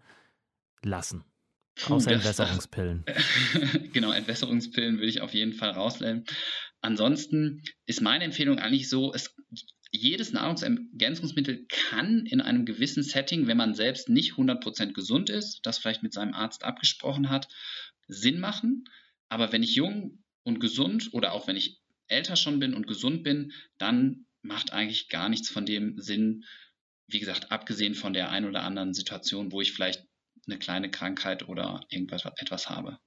lassen. 0.83 1.23
Puh, 1.75 1.95
Außer 1.95 2.11
Entwässerungspillen. 2.11 3.05
genau, 3.93 4.11
Entwässerungspillen 4.11 4.97
würde 4.97 5.07
ich 5.07 5.21
auf 5.21 5.33
jeden 5.33 5.53
Fall 5.53 5.71
rausnehmen. 5.71 6.25
Ansonsten 6.81 7.63
ist 7.85 8.01
meine 8.01 8.25
Empfehlung 8.25 8.59
eigentlich 8.59 8.89
so, 8.89 9.13
es 9.13 9.33
jedes 9.91 10.31
Nahrungsergänzungsmittel 10.31 11.65
kann 11.67 12.25
in 12.25 12.41
einem 12.41 12.65
gewissen 12.65 13.03
Setting, 13.03 13.47
wenn 13.47 13.57
man 13.57 13.75
selbst 13.75 14.09
nicht 14.09 14.33
100% 14.33 14.93
gesund 14.93 15.29
ist, 15.29 15.59
das 15.63 15.77
vielleicht 15.77 16.01
mit 16.01 16.13
seinem 16.13 16.33
Arzt 16.33 16.63
abgesprochen 16.63 17.29
hat, 17.29 17.47
Sinn 18.07 18.39
machen. 18.39 18.85
Aber 19.29 19.51
wenn 19.51 19.63
ich 19.63 19.75
jung 19.75 20.23
und 20.43 20.59
gesund 20.59 21.09
oder 21.13 21.33
auch 21.33 21.47
wenn 21.47 21.57
ich 21.57 21.81
älter 22.07 22.35
schon 22.35 22.59
bin 22.59 22.73
und 22.73 22.87
gesund 22.87 23.23
bin, 23.23 23.51
dann 23.77 24.25
macht 24.41 24.73
eigentlich 24.73 25.09
gar 25.09 25.29
nichts 25.29 25.49
von 25.49 25.65
dem 25.65 25.99
Sinn. 25.99 26.45
Wie 27.07 27.19
gesagt, 27.19 27.51
abgesehen 27.51 27.95
von 27.95 28.13
der 28.13 28.31
ein 28.31 28.45
oder 28.45 28.63
anderen 28.63 28.93
Situation, 28.93 29.51
wo 29.51 29.61
ich 29.61 29.73
vielleicht 29.73 30.05
eine 30.47 30.57
kleine 30.57 30.89
Krankheit 30.89 31.47
oder 31.47 31.85
irgendwas 31.89 32.25
etwas 32.37 32.69
habe. 32.69 32.97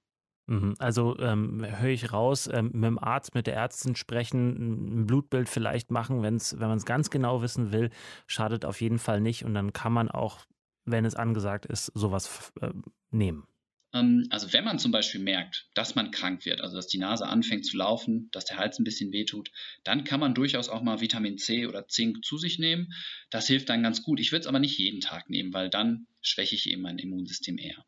Mhm. 0.47 0.75
Also 0.79 1.19
ähm, 1.19 1.65
höre 1.65 1.91
ich 1.91 2.13
raus, 2.13 2.49
ähm, 2.53 2.71
mit 2.75 2.85
dem 2.85 2.99
Arzt, 2.99 3.35
mit 3.35 3.47
der 3.47 3.55
Ärztin 3.55 3.97
sprechen, 3.97 5.01
ein 5.03 5.07
Blutbild 5.07 5.49
vielleicht 5.49 5.91
machen, 5.91 6.23
wenn's, 6.23 6.59
wenn 6.59 6.69
man 6.69 6.77
es 6.77 6.85
ganz 6.85 7.11
genau 7.11 7.41
wissen 7.41 7.73
will, 7.73 7.91
schadet 8.27 8.65
auf 8.65 8.81
jeden 8.81 8.99
Fall 8.99 9.21
nicht 9.21 9.45
und 9.45 9.55
dann 9.55 9.73
kann 9.73 9.93
man 9.93 10.11
auch, 10.11 10.41
wenn 10.85 11.07
es 11.07 11.15
angesagt 11.15 11.65
ist, 11.65 11.87
sowas 11.95 12.53
äh, 12.61 12.71
nehmen. 13.11 13.47
Ähm, 13.95 14.27
also 14.29 14.53
wenn 14.53 14.65
man 14.65 14.79
zum 14.79 14.93
Beispiel 14.93 15.21
merkt, 15.21 15.69
dass 15.75 15.95
man 15.95 16.11
krank 16.11 16.45
wird, 16.45 16.61
also 16.61 16.77
dass 16.77 16.89
die 16.89 16.99
Nase 16.99 17.27
anfängt 17.27 17.65
zu 17.65 17.79
laufen, 17.79 18.29
dass 18.33 18.45
der 18.45 18.59
Hals 18.59 18.79
ein 18.79 18.85
bisschen 18.85 19.13
wehtut, 19.13 19.51
dann 19.83 20.05
kann 20.05 20.21
man 20.21 20.35
durchaus 20.35 20.69
auch 20.69 20.83
mal 20.83 21.01
Vitamin 21.01 21.39
C 21.39 21.67
oder 21.67 21.89
Zink 21.89 22.23
zu 22.23 22.37
sich 22.37 22.59
nehmen. 22.59 22.93
Das 23.31 23.47
hilft 23.47 23.71
dann 23.71 23.83
ganz 23.83 24.03
gut. 24.03 24.21
Ich 24.21 24.31
würde 24.33 24.41
es 24.41 24.47
aber 24.47 24.59
nicht 24.59 24.79
jeden 24.79 25.01
Tag 25.01 25.31
nehmen, 25.31 25.55
weil 25.55 25.71
dann 25.71 26.07
schwäche 26.21 26.55
ich 26.55 26.69
eben 26.69 26.83
mein 26.83 26.99
Immunsystem 26.99 27.57
eher. 27.57 27.85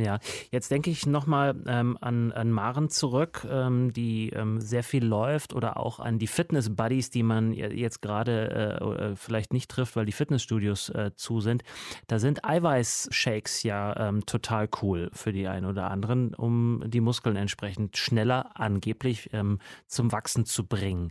Ja, 0.00 0.18
jetzt 0.50 0.70
denke 0.70 0.90
ich 0.90 1.06
nochmal 1.06 1.54
ähm, 1.66 1.98
an, 2.00 2.32
an 2.32 2.50
Maren 2.50 2.88
zurück, 2.88 3.46
ähm, 3.48 3.92
die 3.92 4.30
ähm, 4.30 4.60
sehr 4.60 4.82
viel 4.82 5.04
läuft 5.04 5.52
oder 5.52 5.76
auch 5.76 6.00
an 6.00 6.18
die 6.18 6.26
Fitness-Buddies, 6.26 7.10
die 7.10 7.22
man 7.22 7.52
jetzt 7.52 8.00
gerade 8.00 8.80
äh, 8.80 8.84
äh, 8.84 9.16
vielleicht 9.16 9.52
nicht 9.52 9.70
trifft, 9.70 9.96
weil 9.96 10.06
die 10.06 10.12
Fitnessstudios 10.12 10.88
äh, 10.90 11.10
zu 11.14 11.40
sind. 11.40 11.62
Da 12.06 12.18
sind 12.18 12.44
Eiweiß-Shakes 12.44 13.62
ja 13.62 14.08
ähm, 14.08 14.24
total 14.24 14.68
cool 14.82 15.10
für 15.12 15.32
die 15.32 15.46
einen 15.48 15.66
oder 15.66 15.90
anderen, 15.90 16.34
um 16.34 16.82
die 16.86 17.00
Muskeln 17.00 17.36
entsprechend 17.36 17.96
schneller 17.96 18.58
angeblich 18.58 19.30
ähm, 19.32 19.58
zum 19.86 20.12
Wachsen 20.12 20.46
zu 20.46 20.66
bringen. 20.66 21.10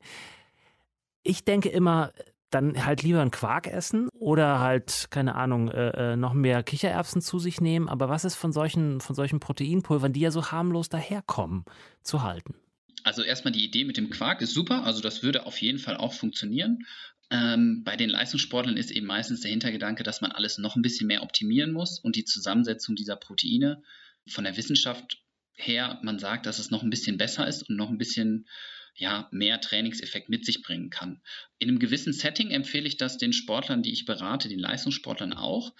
Ich 1.23 1.43
denke 1.43 1.69
immer, 1.69 2.11
dann 2.49 2.85
halt 2.85 3.03
lieber 3.03 3.21
einen 3.21 3.31
Quark 3.31 3.67
essen 3.67 4.09
oder 4.13 4.59
halt, 4.59 5.07
keine 5.11 5.35
Ahnung, 5.35 5.69
äh, 5.69 6.13
äh, 6.13 6.15
noch 6.15 6.33
mehr 6.33 6.63
Kichererbsen 6.63 7.21
zu 7.21 7.39
sich 7.39 7.61
nehmen. 7.61 7.87
Aber 7.89 8.09
was 8.09 8.25
ist 8.25 8.35
von 8.35 8.51
solchen, 8.51 9.01
von 9.01 9.15
solchen 9.15 9.39
Proteinpulvern, 9.39 10.13
die 10.13 10.21
ja 10.21 10.31
so 10.31 10.51
harmlos 10.51 10.89
daherkommen, 10.89 11.65
zu 12.01 12.23
halten? 12.23 12.55
Also 13.03 13.23
erstmal 13.23 13.53
die 13.53 13.63
Idee 13.63 13.85
mit 13.85 13.97
dem 13.97 14.09
Quark 14.09 14.41
ist 14.41 14.53
super, 14.53 14.83
also 14.83 15.01
das 15.01 15.23
würde 15.23 15.45
auf 15.45 15.57
jeden 15.61 15.79
Fall 15.79 15.97
auch 15.97 16.13
funktionieren. 16.13 16.85
Ähm, 17.31 17.83
bei 17.83 17.95
den 17.95 18.09
Leistungssportlern 18.09 18.77
ist 18.77 18.91
eben 18.91 19.05
meistens 19.05 19.41
der 19.41 19.51
Hintergedanke, 19.51 20.03
dass 20.03 20.21
man 20.21 20.31
alles 20.31 20.57
noch 20.57 20.75
ein 20.75 20.81
bisschen 20.81 21.07
mehr 21.07 21.23
optimieren 21.23 21.71
muss 21.71 21.99
und 21.99 22.15
die 22.15 22.25
Zusammensetzung 22.25 22.95
dieser 22.95 23.15
Proteine 23.15 23.83
von 24.27 24.43
der 24.43 24.57
Wissenschaft 24.57 25.21
her, 25.53 25.99
man 26.03 26.19
sagt, 26.19 26.45
dass 26.45 26.59
es 26.59 26.71
noch 26.71 26.83
ein 26.83 26.89
bisschen 26.89 27.17
besser 27.17 27.47
ist 27.47 27.69
und 27.69 27.75
noch 27.75 27.89
ein 27.89 27.97
bisschen 27.97 28.47
ja, 28.99 29.29
mehr 29.31 29.61
Trainingseffekt 29.61 30.29
mit 30.29 30.45
sich 30.45 30.61
bringen 30.61 30.89
kann. 30.89 31.21
In 31.57 31.69
einem 31.69 31.79
gewissen 31.79 32.13
Setting 32.13 32.51
empfehle 32.51 32.87
ich 32.87 32.97
das 32.97 33.17
den 33.17 33.33
Sportlern, 33.33 33.81
die 33.81 33.91
ich 33.91 34.05
berate, 34.05 34.49
den 34.49 34.59
Leistungssportlern 34.59 35.33
auch. 35.33 35.73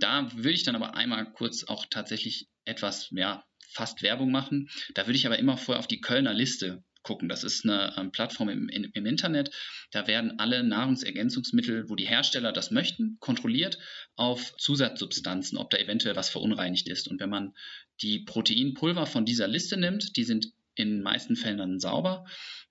Da 0.00 0.30
würde 0.34 0.52
ich 0.52 0.64
dann 0.64 0.74
aber 0.74 0.94
einmal 0.94 1.30
kurz 1.32 1.64
auch 1.64 1.86
tatsächlich 1.86 2.48
etwas, 2.64 3.10
ja, 3.10 3.44
fast 3.68 4.02
Werbung 4.02 4.30
machen. 4.30 4.70
Da 4.94 5.06
würde 5.06 5.16
ich 5.16 5.26
aber 5.26 5.38
immer 5.38 5.56
vorher 5.56 5.80
auf 5.80 5.86
die 5.86 6.00
Kölner 6.00 6.32
Liste 6.32 6.82
gucken. 7.02 7.28
Das 7.28 7.44
ist 7.44 7.64
eine 7.64 7.94
ähm, 7.98 8.12
Plattform 8.12 8.48
im, 8.48 8.68
in, 8.68 8.84
im 8.84 9.06
Internet. 9.06 9.50
Da 9.90 10.06
werden 10.06 10.38
alle 10.38 10.62
Nahrungsergänzungsmittel, 10.62 11.88
wo 11.88 11.96
die 11.96 12.06
Hersteller 12.06 12.52
das 12.52 12.70
möchten, 12.70 13.16
kontrolliert 13.20 13.78
auf 14.14 14.56
Zusatzsubstanzen, 14.56 15.58
ob 15.58 15.70
da 15.70 15.78
eventuell 15.78 16.16
was 16.16 16.30
verunreinigt 16.30 16.88
ist. 16.88 17.08
Und 17.08 17.20
wenn 17.20 17.30
man 17.30 17.54
die 18.00 18.20
Proteinpulver 18.20 19.06
von 19.06 19.24
dieser 19.24 19.48
Liste 19.48 19.76
nimmt, 19.76 20.16
die 20.16 20.24
sind 20.24 20.52
in 20.74 20.90
den 20.90 21.02
meisten 21.02 21.36
Fällen 21.36 21.58
dann 21.58 21.80
sauber. 21.80 22.24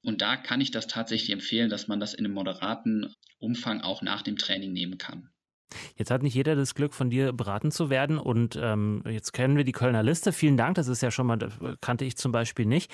Und 0.03 0.21
da 0.21 0.37
kann 0.37 0.61
ich 0.61 0.71
das 0.71 0.87
tatsächlich 0.87 1.31
empfehlen, 1.31 1.69
dass 1.69 1.87
man 1.87 1.99
das 1.99 2.13
in 2.13 2.25
einem 2.25 2.33
moderaten 2.33 3.13
Umfang 3.39 3.81
auch 3.81 4.01
nach 4.01 4.21
dem 4.21 4.37
Training 4.37 4.73
nehmen 4.73 4.97
kann. 4.97 5.29
Jetzt 5.95 6.11
hat 6.11 6.23
nicht 6.23 6.33
jeder 6.33 6.55
das 6.55 6.75
Glück, 6.75 6.93
von 6.93 7.09
dir 7.09 7.31
beraten 7.33 7.71
zu 7.71 7.89
werden. 7.89 8.17
Und 8.17 8.59
ähm, 8.61 9.03
jetzt 9.07 9.31
kennen 9.31 9.57
wir 9.57 9.63
die 9.63 9.71
Kölner 9.71 10.03
Liste. 10.03 10.33
Vielen 10.33 10.57
Dank. 10.57 10.75
Das 10.75 10.87
ist 10.87 11.01
ja 11.01 11.11
schon 11.11 11.27
mal, 11.27 11.37
kannte 11.81 12.05
ich 12.05 12.17
zum 12.17 12.31
Beispiel 12.31 12.65
nicht. 12.65 12.91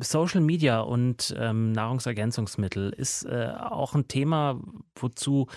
Social 0.00 0.40
Media 0.40 0.80
und 0.80 1.34
ähm, 1.38 1.72
Nahrungsergänzungsmittel 1.72 2.90
ist 2.90 3.24
äh, 3.24 3.52
auch 3.58 3.94
ein 3.94 4.08
Thema, 4.08 4.60
wozu 4.94 5.48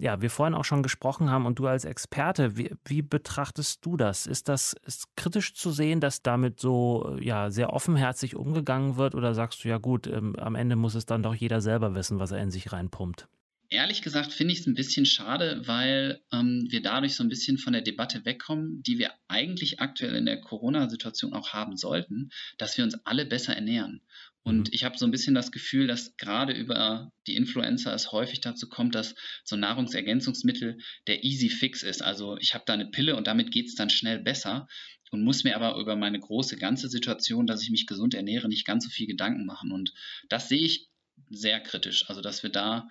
ja, 0.00 0.22
wir 0.22 0.30
vorhin 0.30 0.54
auch 0.54 0.64
schon 0.64 0.82
gesprochen 0.82 1.30
haben 1.30 1.44
und 1.44 1.58
du 1.58 1.66
als 1.66 1.84
Experte, 1.84 2.56
wie, 2.56 2.74
wie 2.84 3.02
betrachtest 3.02 3.84
du 3.84 3.96
das? 3.96 4.26
Ist 4.26 4.48
das 4.48 4.74
ist 4.84 5.14
kritisch 5.16 5.54
zu 5.54 5.70
sehen, 5.70 6.00
dass 6.00 6.22
damit 6.22 6.58
so 6.58 7.16
ja, 7.20 7.50
sehr 7.50 7.72
offenherzig 7.72 8.34
umgegangen 8.34 8.96
wird 8.96 9.14
oder 9.14 9.34
sagst 9.34 9.62
du, 9.62 9.68
ja 9.68 9.78
gut, 9.78 10.06
ähm, 10.06 10.34
am 10.36 10.54
Ende 10.54 10.76
muss 10.76 10.94
es 10.94 11.04
dann 11.04 11.22
doch 11.22 11.34
jeder 11.34 11.60
selber 11.60 11.94
wissen, 11.94 12.18
was 12.18 12.32
er 12.32 12.42
in 12.42 12.50
sich 12.50 12.72
reinpumpt? 12.72 13.28
Ehrlich 13.72 14.02
gesagt 14.02 14.32
finde 14.32 14.52
ich 14.52 14.60
es 14.60 14.66
ein 14.66 14.74
bisschen 14.74 15.06
schade, 15.06 15.62
weil 15.64 16.20
ähm, 16.32 16.66
wir 16.70 16.82
dadurch 16.82 17.14
so 17.14 17.22
ein 17.22 17.28
bisschen 17.28 17.56
von 17.56 17.72
der 17.72 17.82
Debatte 17.82 18.24
wegkommen, 18.24 18.82
die 18.82 18.98
wir 18.98 19.12
eigentlich 19.28 19.78
aktuell 19.78 20.16
in 20.16 20.26
der 20.26 20.40
Corona-Situation 20.40 21.32
auch 21.32 21.52
haben 21.52 21.76
sollten, 21.76 22.30
dass 22.58 22.76
wir 22.76 22.84
uns 22.84 22.94
alle 23.06 23.24
besser 23.24 23.54
ernähren. 23.54 24.02
Und 24.42 24.68
mhm. 24.68 24.72
ich 24.72 24.84
habe 24.84 24.98
so 24.98 25.04
ein 25.04 25.12
bisschen 25.12 25.34
das 25.34 25.52
Gefühl, 25.52 25.86
dass 25.86 26.16
gerade 26.16 26.52
über 26.52 27.12
die 27.28 27.36
Influencer 27.36 27.94
es 27.94 28.10
häufig 28.10 28.40
dazu 28.40 28.68
kommt, 28.68 28.94
dass 28.94 29.14
so 29.44 29.54
Nahrungsergänzungsmittel 29.54 30.78
der 31.06 31.22
Easy 31.24 31.48
Fix 31.48 31.82
ist. 31.82 32.02
Also 32.02 32.38
ich 32.38 32.54
habe 32.54 32.64
da 32.66 32.72
eine 32.72 32.86
Pille 32.86 33.16
und 33.16 33.26
damit 33.26 33.52
geht 33.52 33.66
es 33.66 33.76
dann 33.76 33.90
schnell 33.90 34.18
besser 34.18 34.66
und 35.10 35.22
muss 35.22 35.44
mir 35.44 35.56
aber 35.56 35.78
über 35.80 35.96
meine 35.96 36.18
große 36.18 36.56
ganze 36.56 36.88
Situation, 36.88 37.46
dass 37.46 37.62
ich 37.62 37.70
mich 37.70 37.86
gesund 37.86 38.14
ernähre, 38.14 38.48
nicht 38.48 38.66
ganz 38.66 38.84
so 38.84 38.90
viel 38.90 39.06
Gedanken 39.06 39.44
machen. 39.44 39.72
Und 39.72 39.92
das 40.28 40.48
sehe 40.48 40.64
ich 40.64 40.88
sehr 41.28 41.60
kritisch. 41.60 42.08
Also 42.08 42.20
dass 42.20 42.42
wir 42.42 42.50
da, 42.50 42.88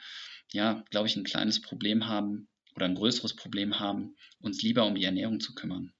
ja, 0.52 0.84
glaube 0.90 1.08
ich, 1.08 1.16
ein 1.16 1.24
kleines 1.24 1.62
Problem 1.62 2.08
haben 2.08 2.48
oder 2.76 2.86
ein 2.86 2.96
größeres 2.96 3.36
Problem 3.36 3.80
haben, 3.80 4.16
uns 4.40 4.62
lieber 4.62 4.86
um 4.86 4.96
die 4.96 5.04
Ernährung 5.04 5.40
zu 5.40 5.54
kümmern. 5.54 5.92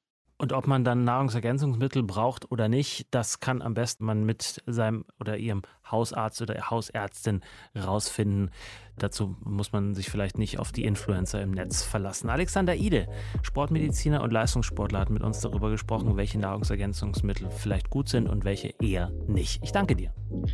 Und 0.42 0.54
ob 0.54 0.68
man 0.68 0.86
dann 0.86 1.04
Nahrungsergänzungsmittel 1.04 2.02
braucht 2.02 2.50
oder 2.50 2.70
nicht, 2.70 3.08
das 3.12 3.42
kann 3.42 3.62
am 3.62 3.74
besten 3.74 4.06
man 4.06 4.24
mit 4.24 4.64
seinem 4.66 5.04
oder 5.20 5.38
ihrem 5.38 5.64
Hausarzt 5.92 6.42
oder 6.42 6.70
Hausärztin 6.70 7.42
rausfinden. 7.78 8.50
Dazu 8.98 9.36
muss 9.42 9.74
man 9.74 9.96
sich 9.96 10.10
vielleicht 10.10 10.38
nicht 10.38 10.58
auf 10.58 10.72
die 10.72 10.86
Influencer 10.86 11.42
im 11.42 11.52
Netz 11.52 11.84
verlassen. 11.84 12.30
Alexander 12.30 12.74
Ide, 12.76 13.10
Sportmediziner 13.42 14.24
und 14.24 14.32
Leistungssportler, 14.32 15.00
hat 15.00 15.10
mit 15.10 15.24
uns 15.24 15.42
darüber 15.42 15.70
gesprochen, 15.70 16.16
welche 16.16 16.40
Nahrungsergänzungsmittel 16.40 17.50
vielleicht 17.50 17.90
gut 17.90 18.08
sind 18.08 18.30
und 18.30 18.46
welche 18.46 18.74
eher 18.82 19.12
nicht. 19.28 19.62
Ich 19.62 19.74
danke 19.74 19.98
dir. 19.98 20.14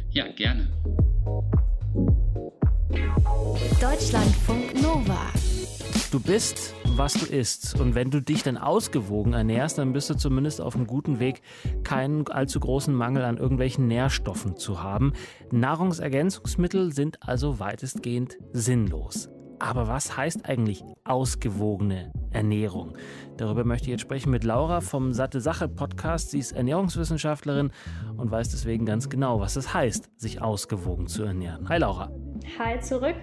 Ja, 0.10 0.28
gerne. 0.30 0.72
Deutschlandfunk 3.82 4.82
Nova. 4.82 5.28
Du 6.12 6.20
bist, 6.20 6.74
was 6.96 7.14
du 7.14 7.26
isst. 7.26 7.80
Und 7.80 7.94
wenn 7.96 8.10
du 8.10 8.22
dich 8.22 8.44
dann 8.44 8.58
ausgewogen 8.58 9.34
ernährst, 9.34 9.78
dann 9.78 9.94
bist 9.94 10.10
du 10.10 10.16
zumindest 10.16 10.62
auf 10.62 10.76
einem 10.76 10.88
guten 10.88 11.20
Weg, 11.20 11.42
keinen 11.84 12.28
allzu 12.28 12.60
großen 12.60 12.94
Mangel 12.94 13.24
an 13.24 13.38
irgendwelchen 13.38 13.88
Nährstoffen 13.88 14.56
zu 14.56 14.82
haben. 14.82 15.14
Nahrungsergänzungsmittel 15.52 16.94
sind 16.94 17.18
also 17.22 17.60
weitestgehend 17.60 18.38
sinnlos. 18.54 19.30
Aber 19.60 19.88
was 19.88 20.16
heißt 20.16 20.46
eigentlich 20.48 20.84
ausgewogene 21.04 22.12
Ernährung? 22.32 22.98
Darüber 23.38 23.64
möchte 23.64 23.86
ich 23.86 23.92
jetzt 23.92 24.02
sprechen 24.02 24.32
mit 24.32 24.44
Laura 24.44 24.82
vom 24.82 25.14
Satte 25.14 25.42
Sache 25.42 25.68
Podcast. 25.68 26.32
Sie 26.32 26.40
ist 26.40 26.52
Ernährungswissenschaftlerin 26.52 27.72
und 28.18 28.32
weiß 28.32 28.50
deswegen 28.50 28.86
ganz 28.86 29.10
genau, 29.10 29.40
was 29.40 29.56
es 29.56 29.74
heißt, 29.74 30.10
sich 30.18 30.42
ausgewogen 30.42 31.08
zu 31.08 31.24
ernähren. 31.24 31.70
Hi 31.70 31.78
Laura. 31.80 32.12
Hi 32.60 32.80
zurück. 32.80 33.16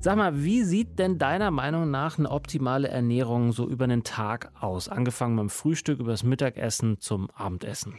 Sag 0.00 0.16
mal, 0.16 0.42
wie 0.42 0.62
sieht 0.62 0.98
denn 0.98 1.18
deiner 1.18 1.50
Meinung 1.50 1.90
nach 1.90 2.18
eine 2.18 2.30
optimale 2.30 2.88
Ernährung 2.88 3.52
so 3.52 3.68
über 3.68 3.84
einen 3.84 4.02
Tag 4.02 4.50
aus? 4.58 4.88
Angefangen 4.88 5.36
beim 5.36 5.50
Frühstück, 5.50 6.00
über 6.00 6.12
das 6.12 6.22
Mittagessen 6.22 7.00
zum 7.00 7.28
Abendessen. 7.30 7.94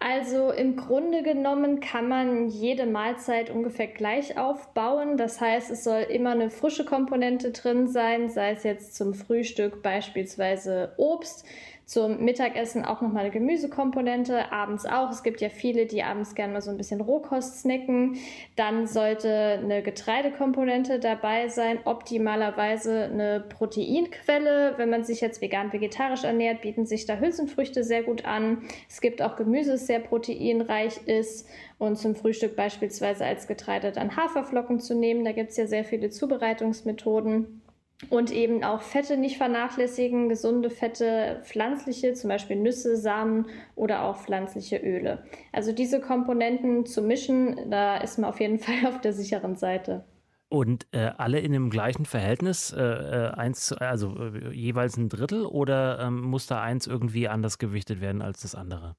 Also 0.00 0.50
im 0.50 0.76
Grunde 0.76 1.22
genommen 1.22 1.80
kann 1.80 2.08
man 2.08 2.48
jede 2.48 2.84
Mahlzeit 2.84 3.48
ungefähr 3.48 3.86
gleich 3.86 4.36
aufbauen. 4.36 5.16
Das 5.16 5.40
heißt, 5.40 5.70
es 5.70 5.84
soll 5.84 6.02
immer 6.02 6.32
eine 6.32 6.50
frische 6.50 6.84
Komponente 6.84 7.52
drin 7.52 7.88
sein, 7.88 8.28
sei 8.28 8.50
es 8.50 8.64
jetzt 8.64 8.96
zum 8.96 9.14
Frühstück 9.14 9.82
beispielsweise 9.82 10.92
Obst 10.98 11.46
zum 11.86 12.24
Mittagessen 12.24 12.84
auch 12.84 13.02
nochmal 13.02 13.24
eine 13.24 13.30
Gemüsekomponente, 13.30 14.50
abends 14.52 14.86
auch. 14.86 15.10
Es 15.10 15.22
gibt 15.22 15.40
ja 15.40 15.50
viele, 15.50 15.86
die 15.86 16.02
abends 16.02 16.34
gerne 16.34 16.54
mal 16.54 16.62
so 16.62 16.70
ein 16.70 16.78
bisschen 16.78 17.00
Rohkost 17.00 17.60
snacken. 17.60 18.16
Dann 18.56 18.86
sollte 18.86 19.60
eine 19.62 19.82
Getreidekomponente 19.82 20.98
dabei 20.98 21.48
sein, 21.48 21.78
optimalerweise 21.84 23.04
eine 23.04 23.44
Proteinquelle. 23.48 24.74
Wenn 24.76 24.90
man 24.90 25.04
sich 25.04 25.20
jetzt 25.20 25.42
vegan-vegetarisch 25.42 26.24
ernährt, 26.24 26.62
bieten 26.62 26.86
sich 26.86 27.04
da 27.04 27.18
Hülsenfrüchte 27.18 27.84
sehr 27.84 28.02
gut 28.02 28.24
an. 28.24 28.62
Es 28.88 29.00
gibt 29.00 29.20
auch 29.20 29.36
Gemüse, 29.36 29.72
das 29.72 29.86
sehr 29.86 30.00
proteinreich 30.00 31.06
ist 31.06 31.46
und 31.78 31.96
zum 31.96 32.14
Frühstück 32.14 32.56
beispielsweise 32.56 33.24
als 33.26 33.46
Getreide 33.46 33.92
dann 33.92 34.16
Haferflocken 34.16 34.80
zu 34.80 34.94
nehmen. 34.94 35.24
Da 35.24 35.32
gibt 35.32 35.50
es 35.50 35.56
ja 35.56 35.66
sehr 35.66 35.84
viele 35.84 36.08
Zubereitungsmethoden. 36.10 37.62
Und 38.10 38.30
eben 38.32 38.64
auch 38.64 38.82
Fette 38.82 39.16
nicht 39.16 39.36
vernachlässigen, 39.36 40.28
gesunde 40.28 40.68
Fette, 40.68 41.40
pflanzliche, 41.44 42.12
zum 42.14 42.28
Beispiel 42.28 42.56
Nüsse, 42.56 42.96
Samen 42.96 43.46
oder 43.76 44.02
auch 44.02 44.16
pflanzliche 44.18 44.76
Öle. 44.76 45.24
Also 45.52 45.72
diese 45.72 46.00
Komponenten 46.00 46.86
zu 46.86 47.02
mischen, 47.02 47.70
da 47.70 47.96
ist 47.98 48.18
man 48.18 48.30
auf 48.30 48.40
jeden 48.40 48.58
Fall 48.60 48.86
auf 48.86 49.00
der 49.00 49.12
sicheren 49.12 49.56
Seite. 49.56 50.04
Und 50.48 50.86
äh, 50.92 51.10
alle 51.16 51.40
in 51.40 51.52
dem 51.52 51.70
gleichen 51.70 52.04
Verhältnis, 52.04 52.72
äh, 52.72 52.80
äh 52.80 53.30
eins, 53.30 53.72
also 53.72 54.14
äh, 54.16 54.52
jeweils 54.54 54.96
ein 54.96 55.08
Drittel 55.08 55.46
oder 55.46 55.98
ähm, 56.00 56.20
muss 56.20 56.46
da 56.46 56.62
eins 56.62 56.86
irgendwie 56.86 57.28
anders 57.28 57.58
gewichtet 57.58 58.00
werden 58.00 58.22
als 58.22 58.42
das 58.42 58.54
andere? 58.54 58.96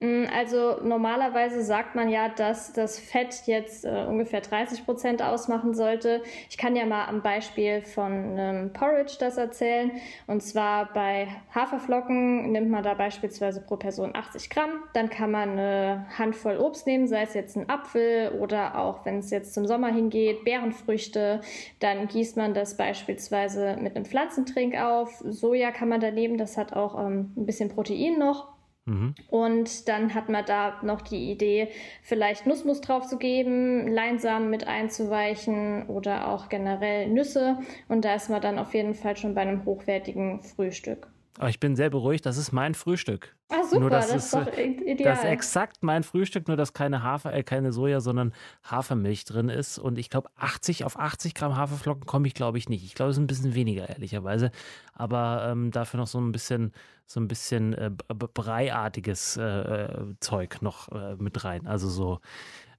Mm, 0.00 0.26
also 0.32 0.76
normalerweise 0.80 1.64
sagt 1.64 1.96
man 1.96 2.08
ja, 2.08 2.28
dass 2.28 2.72
das 2.72 3.00
Fett 3.00 3.42
jetzt 3.46 3.84
äh, 3.84 4.04
ungefähr 4.08 4.40
30 4.40 4.84
Prozent 4.84 5.22
ausmachen 5.22 5.74
sollte. 5.74 6.22
Ich 6.48 6.56
kann 6.56 6.76
ja 6.76 6.86
mal 6.86 7.06
am 7.06 7.20
Beispiel 7.20 7.82
von 7.82 8.12
einem 8.12 8.72
Porridge 8.72 9.16
das 9.18 9.38
erzählen. 9.38 9.90
Und 10.28 10.40
zwar 10.40 10.92
bei 10.92 11.26
Haferflocken 11.52 12.52
nimmt 12.52 12.70
man 12.70 12.84
da 12.84 12.94
beispielsweise 12.94 13.60
pro 13.60 13.76
Person 13.76 14.14
80 14.14 14.50
Gramm. 14.50 14.70
Dann 14.92 15.10
kann 15.10 15.32
man 15.32 15.50
eine 15.50 16.06
Handvoll 16.16 16.58
Obst 16.58 16.86
nehmen, 16.86 17.08
sei 17.08 17.22
es 17.22 17.34
jetzt 17.34 17.56
ein 17.56 17.68
Apfel 17.68 18.30
oder 18.38 18.78
auch, 18.78 19.04
wenn 19.04 19.18
es 19.18 19.30
jetzt 19.30 19.52
zum 19.52 19.66
Sommer 19.66 19.92
hingeht, 19.92 20.44
Beerenfrüchte. 20.44 21.40
Dann 21.80 22.06
gießt 22.06 22.36
man 22.36 22.54
das 22.54 22.76
beispielsweise 22.76 23.76
mit 23.80 23.96
einem 23.96 24.04
Pflanzentrink 24.04 24.80
auf. 24.80 25.24
Soja 25.26 25.72
kann 25.72 25.88
man 25.88 26.00
da 26.00 26.12
nehmen, 26.12 26.38
das 26.38 26.56
hat 26.56 26.72
auch 26.72 26.96
ähm, 27.04 27.32
ein 27.36 27.46
bisschen 27.46 27.68
Protein 27.68 28.16
noch. 28.16 28.57
Mhm. 28.88 29.14
Und 29.28 29.88
dann 29.88 30.14
hat 30.14 30.30
man 30.30 30.44
da 30.46 30.80
noch 30.82 31.02
die 31.02 31.30
Idee, 31.30 31.68
vielleicht 32.02 32.46
Nussmus 32.46 32.80
drauf 32.80 33.06
zu 33.06 33.18
geben, 33.18 33.86
Leinsamen 33.86 34.48
mit 34.48 34.66
einzuweichen 34.66 35.86
oder 35.88 36.28
auch 36.28 36.48
generell 36.48 37.08
Nüsse. 37.08 37.58
Und 37.88 38.04
da 38.04 38.14
ist 38.14 38.30
man 38.30 38.40
dann 38.40 38.58
auf 38.58 38.72
jeden 38.72 38.94
Fall 38.94 39.16
schon 39.16 39.34
bei 39.34 39.42
einem 39.42 39.66
hochwertigen 39.66 40.42
Frühstück. 40.42 41.08
Aber 41.38 41.50
ich 41.50 41.60
bin 41.60 41.76
sehr 41.76 41.88
beruhigt, 41.88 42.26
das 42.26 42.36
ist 42.36 42.50
mein 42.50 42.74
Frühstück. 42.74 43.36
Ah, 43.48 43.62
super, 43.62 43.80
nur, 43.80 43.90
das, 43.90 44.08
das 44.08 44.24
ist 44.24 44.34
doch 44.34 44.46
äh, 44.48 44.64
ideal. 44.64 45.14
Das 45.14 45.20
ist 45.20 45.30
exakt 45.30 45.84
mein 45.84 46.02
Frühstück, 46.02 46.48
nur 46.48 46.56
dass 46.56 46.72
keine 46.72 47.04
Hafer, 47.04 47.32
äh, 47.32 47.44
keine 47.44 47.72
Soja, 47.72 48.00
sondern 48.00 48.34
Hafermilch 48.64 49.24
drin 49.24 49.48
ist. 49.48 49.78
Und 49.78 49.98
ich 49.98 50.10
glaube, 50.10 50.30
80 50.36 50.84
auf 50.84 50.98
80 50.98 51.34
Gramm 51.34 51.56
Haferflocken 51.56 52.06
komme 52.06 52.26
ich, 52.26 52.34
glaube 52.34 52.58
ich, 52.58 52.68
nicht. 52.68 52.84
Ich 52.84 52.96
glaube, 52.96 53.10
es 53.10 53.16
ist 53.16 53.22
ein 53.22 53.28
bisschen 53.28 53.54
weniger, 53.54 53.88
ehrlicherweise. 53.88 54.50
Aber 54.94 55.46
ähm, 55.48 55.70
dafür 55.70 55.98
noch 55.98 56.08
so 56.08 56.18
ein 56.18 56.32
bisschen, 56.32 56.72
so 57.06 57.20
ein 57.20 57.28
bisschen 57.28 57.72
äh, 57.72 57.90
breiartiges 58.08 59.36
äh, 59.36 59.42
äh, 59.44 60.14
Zeug 60.18 60.60
noch 60.60 60.90
äh, 60.90 61.14
mit 61.20 61.44
rein. 61.44 61.68
Also 61.68 61.88
so 61.88 62.18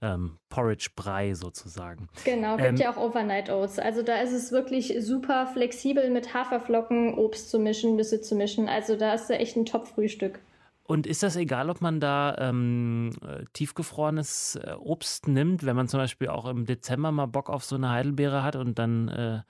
ähm, 0.02 0.38
Porridge-Brei 0.50 1.34
sozusagen. 1.34 2.08
Genau, 2.24 2.58
gibt 2.58 2.70
Ähm, 2.70 2.76
ja 2.78 2.92
auch 2.92 2.98
Overnight 2.98 3.50
Oats. 3.50 3.80
Also 3.80 4.02
da 4.02 4.16
ist 4.22 4.32
es 4.32 4.52
wirklich 4.52 4.96
super 5.00 5.48
flexibel 5.48 6.10
mit 6.10 6.34
Haferflocken, 6.34 7.14
Obst 7.16 7.50
zu 7.50 7.60
mischen, 7.60 7.96
Nüsse 7.96 8.22
zu 8.22 8.36
mischen. 8.36 8.70
Also 8.70 8.96
da 8.96 9.14
ist 9.14 9.30
da 9.30 9.36
echt 9.36 9.56
ein 9.58 9.66
Top-Frühstück. 9.66 10.40
Und 10.84 11.06
ist 11.06 11.22
das 11.22 11.36
egal, 11.36 11.70
ob 11.70 11.82
man 11.82 12.00
da 12.00 12.36
ähm, 12.40 13.12
äh, 13.22 13.44
tiefgefrorenes 13.54 14.56
äh, 14.56 14.74
Obst 14.80 15.28
nimmt, 15.28 15.64
wenn 15.64 15.76
man 15.76 15.88
zum 15.88 16.00
Beispiel 16.00 16.30
auch 16.30 16.48
im 16.48 16.66
Dezember 16.66 17.12
mal 17.12 17.28
Bock 17.28 17.50
auf 17.50 17.64
so 17.64 17.76
eine 17.76 17.92
Heidelbeere 17.92 18.42
hat 18.42 18.56
und 18.56 18.80
dann 18.80 19.08
äh, 19.10 19.42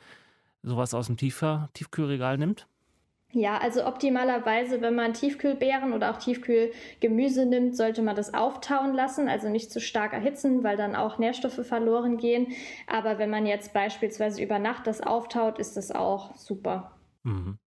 sowas 0.63 0.93
aus 0.93 1.07
dem 1.07 1.15
Tiefer, 1.15 1.69
Tiefkühlregal 1.73 2.37
nimmt? 2.37 2.67
Ja, 3.31 3.59
also 3.59 3.85
optimalerweise, 3.85 4.81
wenn 4.81 4.95
man 4.95 5.13
Tiefkühlbeeren 5.13 5.93
oder 5.93 6.09
auch 6.09 6.17
Tiefkühlgemüse 6.17 7.45
nimmt, 7.45 7.77
sollte 7.77 8.01
man 8.01 8.15
das 8.15 8.33
auftauen 8.33 8.95
lassen, 8.95 9.29
also 9.29 9.49
nicht 9.49 9.71
zu 9.71 9.79
stark 9.79 10.13
erhitzen, 10.13 10.63
weil 10.63 10.77
dann 10.77 10.95
auch 10.95 11.19
Nährstoffe 11.19 11.65
verloren 11.65 12.17
gehen. 12.17 12.47
Aber 12.87 13.19
wenn 13.19 13.29
man 13.29 13.45
jetzt 13.45 13.71
beispielsweise 13.71 14.41
über 14.41 14.57
Nacht 14.57 14.87
das 14.87 15.01
auftaut, 15.01 15.59
ist 15.59 15.77
das 15.77 15.91
auch 15.91 16.35
super. 16.35 16.95
Mhm. 17.23 17.59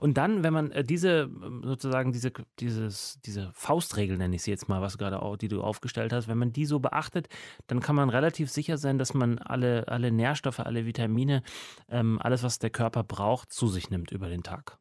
Und 0.00 0.16
dann, 0.18 0.44
wenn 0.44 0.52
man 0.52 0.70
äh, 0.70 0.84
diese 0.84 1.22
ähm, 1.22 1.62
sozusagen 1.64 2.12
diese, 2.12 2.30
dieses, 2.60 3.18
diese 3.24 3.50
Faustregel, 3.54 4.18
nenne 4.18 4.36
ich 4.36 4.42
sie 4.42 4.50
jetzt 4.50 4.68
mal, 4.68 4.80
was 4.82 4.98
gerade 4.98 5.22
auch, 5.22 5.36
die 5.36 5.48
du 5.48 5.62
aufgestellt 5.62 6.12
hast, 6.12 6.28
wenn 6.28 6.38
man 6.38 6.52
die 6.52 6.66
so 6.66 6.78
beachtet, 6.78 7.28
dann 7.66 7.80
kann 7.80 7.96
man 7.96 8.10
relativ 8.10 8.50
sicher 8.50 8.78
sein, 8.78 8.98
dass 8.98 9.14
man 9.14 9.38
alle, 9.38 9.88
alle 9.88 10.12
Nährstoffe, 10.12 10.60
alle 10.60 10.86
Vitamine, 10.86 11.42
ähm, 11.88 12.18
alles, 12.20 12.42
was 12.42 12.58
der 12.58 12.70
Körper 12.70 13.02
braucht, 13.02 13.52
zu 13.52 13.66
sich 13.66 13.90
nimmt 13.90 14.12
über 14.12 14.28
den 14.28 14.42
Tag. 14.42 14.78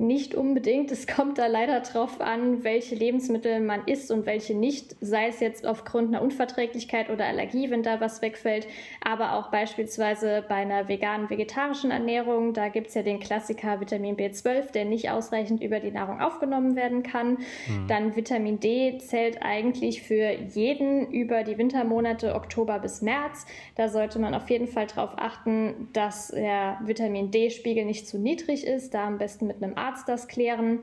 Nicht 0.00 0.34
unbedingt. 0.34 0.90
Es 0.90 1.06
kommt 1.06 1.36
da 1.36 1.46
leider 1.46 1.80
drauf 1.80 2.22
an, 2.22 2.64
welche 2.64 2.94
Lebensmittel 2.94 3.60
man 3.60 3.82
isst 3.84 4.10
und 4.10 4.24
welche 4.24 4.54
nicht. 4.54 4.96
Sei 5.02 5.28
es 5.28 5.40
jetzt 5.40 5.66
aufgrund 5.66 6.08
einer 6.08 6.22
Unverträglichkeit 6.22 7.10
oder 7.10 7.26
Allergie, 7.26 7.70
wenn 7.70 7.82
da 7.82 8.00
was 8.00 8.22
wegfällt. 8.22 8.66
Aber 9.02 9.34
auch 9.34 9.50
beispielsweise 9.50 10.42
bei 10.48 10.54
einer 10.54 10.88
veganen, 10.88 11.28
vegetarischen 11.28 11.90
Ernährung. 11.90 12.54
Da 12.54 12.68
gibt 12.68 12.86
es 12.86 12.94
ja 12.94 13.02
den 13.02 13.20
Klassiker 13.20 13.78
Vitamin 13.82 14.16
B12, 14.16 14.72
der 14.72 14.86
nicht 14.86 15.10
ausreichend 15.10 15.62
über 15.62 15.80
die 15.80 15.90
Nahrung 15.90 16.22
aufgenommen 16.22 16.76
werden 16.76 17.02
kann. 17.02 17.32
Mhm. 17.68 17.86
Dann 17.86 18.16
Vitamin 18.16 18.58
D 18.58 18.96
zählt 19.00 19.42
eigentlich 19.42 20.00
für 20.00 20.30
jeden 20.30 21.10
über 21.12 21.44
die 21.44 21.58
Wintermonate 21.58 22.34
Oktober 22.34 22.78
bis 22.78 23.02
März. 23.02 23.44
Da 23.76 23.90
sollte 23.90 24.18
man 24.18 24.32
auf 24.32 24.48
jeden 24.48 24.66
Fall 24.66 24.86
darauf 24.86 25.18
achten, 25.18 25.90
dass 25.92 26.28
der 26.28 26.80
Vitamin 26.86 27.30
D-Spiegel 27.30 27.84
nicht 27.84 28.08
zu 28.08 28.18
niedrig 28.18 28.66
ist. 28.66 28.94
Da 28.94 29.06
am 29.06 29.18
besten 29.18 29.46
mit 29.46 29.62
einem 29.62 29.76
Arzt 29.76 29.89
das 30.04 30.28
klären. 30.28 30.80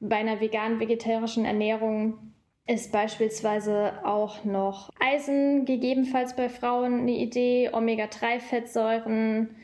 Bei 0.00 0.16
einer 0.16 0.40
veganen, 0.40 0.80
vegetarischen 0.80 1.44
Ernährung 1.44 2.18
ist 2.66 2.92
beispielsweise 2.92 4.04
auch 4.04 4.44
noch 4.44 4.90
Eisen 5.00 5.64
gegebenenfalls 5.64 6.36
bei 6.36 6.48
Frauen 6.48 7.00
eine 7.00 7.16
Idee, 7.16 7.70
Omega-3-Fettsäuren. 7.72 9.56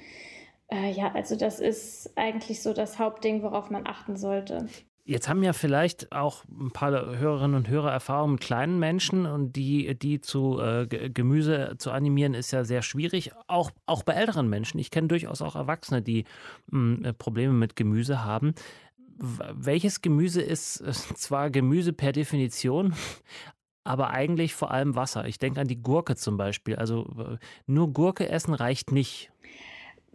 Äh, 0.73 0.91
ja, 0.93 1.13
also 1.15 1.37
das 1.37 1.61
ist 1.61 2.17
eigentlich 2.17 2.63
so 2.63 2.73
das 2.73 2.99
Hauptding, 2.99 3.43
worauf 3.43 3.71
man 3.71 3.87
achten 3.87 4.17
sollte. 4.17 4.69
Jetzt 5.07 5.29
haben 5.29 5.43
ja 5.43 5.53
vielleicht 5.53 6.13
auch 6.13 6.45
ein 6.49 6.71
paar 6.71 6.91
Hörerinnen 6.91 7.57
und 7.57 7.69
Hörer 7.69 7.93
Erfahrung 7.93 8.33
mit 8.33 8.41
kleinen 8.41 8.79
Menschen 8.79 9.27
und 9.27 9.53
die, 9.55 9.99
die 9.99 10.23
zu 10.23 10.59
äh, 10.61 10.87
Gemüse 10.87 11.75
zu 11.77 11.91
animieren, 11.91 12.33
ist 12.33 12.53
ja 12.53 12.65
sehr 12.65 12.81
schwierig. 12.81 13.33
Auch, 13.47 13.71
auch 13.85 14.03
bei 14.03 14.15
älteren 14.15 14.49
Menschen. 14.49 14.79
Ich 14.79 14.91
kenne 14.91 15.09
durchaus 15.09 15.43
auch 15.43 15.57
Erwachsene, 15.57 16.01
die 16.01 16.25
mh, 16.71 17.13
Probleme 17.19 17.53
mit 17.53 17.77
Gemüse 17.77 18.25
haben. 18.25 18.55
Welches 19.19 20.01
Gemüse 20.01 20.41
ist 20.41 20.79
zwar 21.19 21.51
Gemüse 21.51 21.93
per 21.93 22.13
Definition, 22.13 22.95
aber 23.85 24.09
eigentlich 24.09 24.55
vor 24.55 24.71
allem 24.71 24.97
Wasser? 24.97 25.27
Ich 25.27 25.39
denke 25.39 25.61
an 25.61 25.69
die 25.69 25.83
Gurke 25.83 26.17
zum 26.17 26.39
Beispiel. 26.39 26.77
Also 26.77 27.39
nur 27.67 27.93
Gurke 27.93 28.31
essen 28.31 28.55
reicht 28.55 28.91
nicht. 28.91 29.34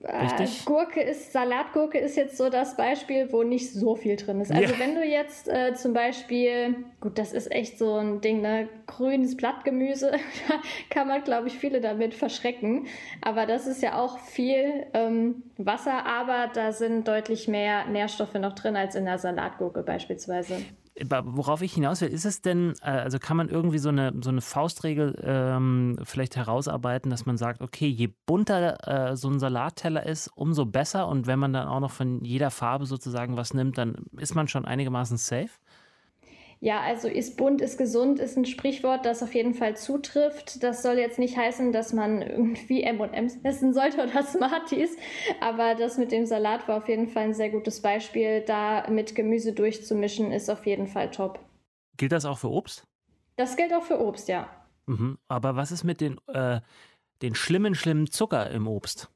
Richtig? 0.03 0.61
Äh, 0.61 0.65
Gurke 0.65 1.01
ist, 1.01 1.33
Salatgurke 1.33 1.97
ist 1.97 2.15
jetzt 2.15 2.37
so 2.37 2.49
das 2.49 2.77
Beispiel, 2.77 3.31
wo 3.31 3.43
nicht 3.43 3.73
so 3.73 3.95
viel 3.95 4.15
drin 4.15 4.39
ist. 4.39 4.51
Also 4.51 4.73
Ja. 4.73 4.79
wenn 4.79 4.95
du 4.95 5.03
jetzt 5.03 5.47
äh, 5.49 5.73
zum 5.73 5.93
Beispiel, 5.93 6.75
gut, 7.01 7.17
das 7.17 7.33
ist 7.33 7.51
echt 7.51 7.77
so 7.77 7.95
ein 7.95 8.21
Ding, 8.21 8.41
ne, 8.41 8.69
grünes 8.87 9.35
Blattgemüse, 9.35 10.11
da 10.47 10.55
kann 10.89 11.07
man, 11.07 11.23
glaube 11.23 11.47
ich, 11.47 11.57
viele 11.57 11.81
damit 11.81 12.13
verschrecken. 12.13 12.87
Aber 13.21 13.45
das 13.45 13.67
ist 13.67 13.81
ja 13.81 13.99
auch 13.99 14.19
viel 14.19 14.85
ähm, 14.93 15.43
Wasser, 15.57 16.05
aber 16.05 16.49
da 16.53 16.71
sind 16.71 17.07
deutlich 17.07 17.47
mehr 17.47 17.85
Nährstoffe 17.87 18.35
noch 18.35 18.53
drin 18.53 18.75
als 18.77 18.95
in 18.95 19.05
der 19.05 19.17
Salatgurke 19.17 19.83
beispielsweise. 19.83 20.57
Worauf 21.07 21.61
ich 21.61 21.73
hinaus 21.73 22.01
will, 22.01 22.09
ist 22.09 22.25
es 22.25 22.41
denn, 22.41 22.73
äh, 22.81 22.89
also 22.89 23.19
kann 23.19 23.37
man 23.37 23.49
irgendwie 23.49 23.77
so 23.77 23.89
eine, 23.89 24.13
so 24.21 24.29
eine 24.29 24.41
Faustregel 24.41 25.19
ähm, 25.23 25.97
vielleicht 26.03 26.35
herausarbeiten, 26.35 27.09
dass 27.09 27.25
man 27.25 27.37
sagt, 27.37 27.61
okay, 27.61 27.87
je 27.87 28.09
bunter 28.25 29.11
äh, 29.11 29.15
so 29.15 29.29
ein 29.29 29.39
Salatteller 29.39 30.05
ist, 30.05 30.29
umso 30.35 30.65
besser. 30.65 31.07
Und 31.07 31.27
wenn 31.27 31.39
man 31.39 31.53
dann 31.53 31.67
auch 31.67 31.79
noch 31.79 31.91
von 31.91 32.23
jeder 32.23 32.51
Farbe 32.51 32.85
sozusagen 32.85 33.37
was 33.37 33.53
nimmt, 33.53 33.77
dann 33.77 33.95
ist 34.17 34.35
man 34.35 34.47
schon 34.47 34.65
einigermaßen 34.65 35.17
safe. 35.17 35.49
Ja, 36.61 36.81
also 36.81 37.07
ist 37.07 37.37
bunt, 37.37 37.61
ist 37.61 37.77
gesund, 37.77 38.19
ist 38.19 38.35
ein 38.35 38.45
Sprichwort, 38.45 39.05
das 39.05 39.23
auf 39.23 39.33
jeden 39.33 39.53
Fall 39.53 39.77
zutrifft. 39.77 40.61
Das 40.61 40.81
soll 40.81 40.97
jetzt 40.97 41.17
nicht 41.17 41.37
heißen, 41.37 41.71
dass 41.71 41.93
man 41.93 42.21
irgendwie 42.21 42.83
M&M's 42.83 43.37
essen 43.43 43.73
sollte 43.73 44.03
oder 44.03 44.23
Smarties, 44.27 44.97
aber 45.39 45.75
das 45.75 45.97
mit 45.97 46.11
dem 46.11 46.25
Salat 46.25 46.67
war 46.67 46.77
auf 46.77 46.89
jeden 46.89 47.07
Fall 47.07 47.23
ein 47.23 47.33
sehr 47.33 47.49
gutes 47.49 47.81
Beispiel. 47.81 48.41
Da 48.41 48.89
mit 48.89 49.15
Gemüse 49.15 49.53
durchzumischen 49.53 50.33
ist 50.33 50.49
auf 50.49 50.65
jeden 50.65 50.87
Fall 50.87 51.11
top. 51.11 51.39
Gilt 51.95 52.11
das 52.11 52.25
auch 52.25 52.39
für 52.39 52.49
Obst? 52.49 52.85
Das 53.37 53.55
gilt 53.55 53.73
auch 53.73 53.83
für 53.83 54.01
Obst, 54.01 54.27
ja. 54.27 54.49
Mhm. 54.85 55.17
Aber 55.29 55.55
was 55.55 55.71
ist 55.71 55.85
mit 55.85 56.01
den, 56.01 56.19
äh, 56.27 56.59
den 57.21 57.35
schlimmen, 57.35 57.73
schlimmen 57.73 58.11
Zucker 58.11 58.49
im 58.49 58.67
Obst? 58.67 59.09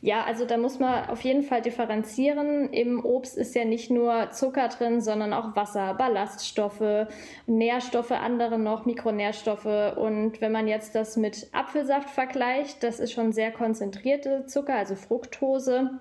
Ja, 0.00 0.24
also 0.24 0.44
da 0.44 0.56
muss 0.56 0.78
man 0.78 1.08
auf 1.08 1.22
jeden 1.22 1.42
Fall 1.42 1.62
differenzieren. 1.62 2.72
Im 2.72 3.04
Obst 3.04 3.36
ist 3.36 3.54
ja 3.54 3.64
nicht 3.64 3.90
nur 3.90 4.30
Zucker 4.30 4.68
drin, 4.68 5.00
sondern 5.00 5.32
auch 5.32 5.56
Wasser, 5.56 5.94
Ballaststoffe, 5.94 7.08
Nährstoffe, 7.46 8.12
andere 8.12 8.58
noch, 8.58 8.86
Mikronährstoffe. 8.86 9.96
Und 9.96 10.40
wenn 10.40 10.52
man 10.52 10.68
jetzt 10.68 10.94
das 10.94 11.16
mit 11.16 11.48
Apfelsaft 11.52 12.10
vergleicht, 12.10 12.82
das 12.82 13.00
ist 13.00 13.12
schon 13.12 13.32
sehr 13.32 13.52
konzentrierte 13.52 14.46
Zucker, 14.46 14.74
also 14.74 14.94
Fructose. 14.94 15.98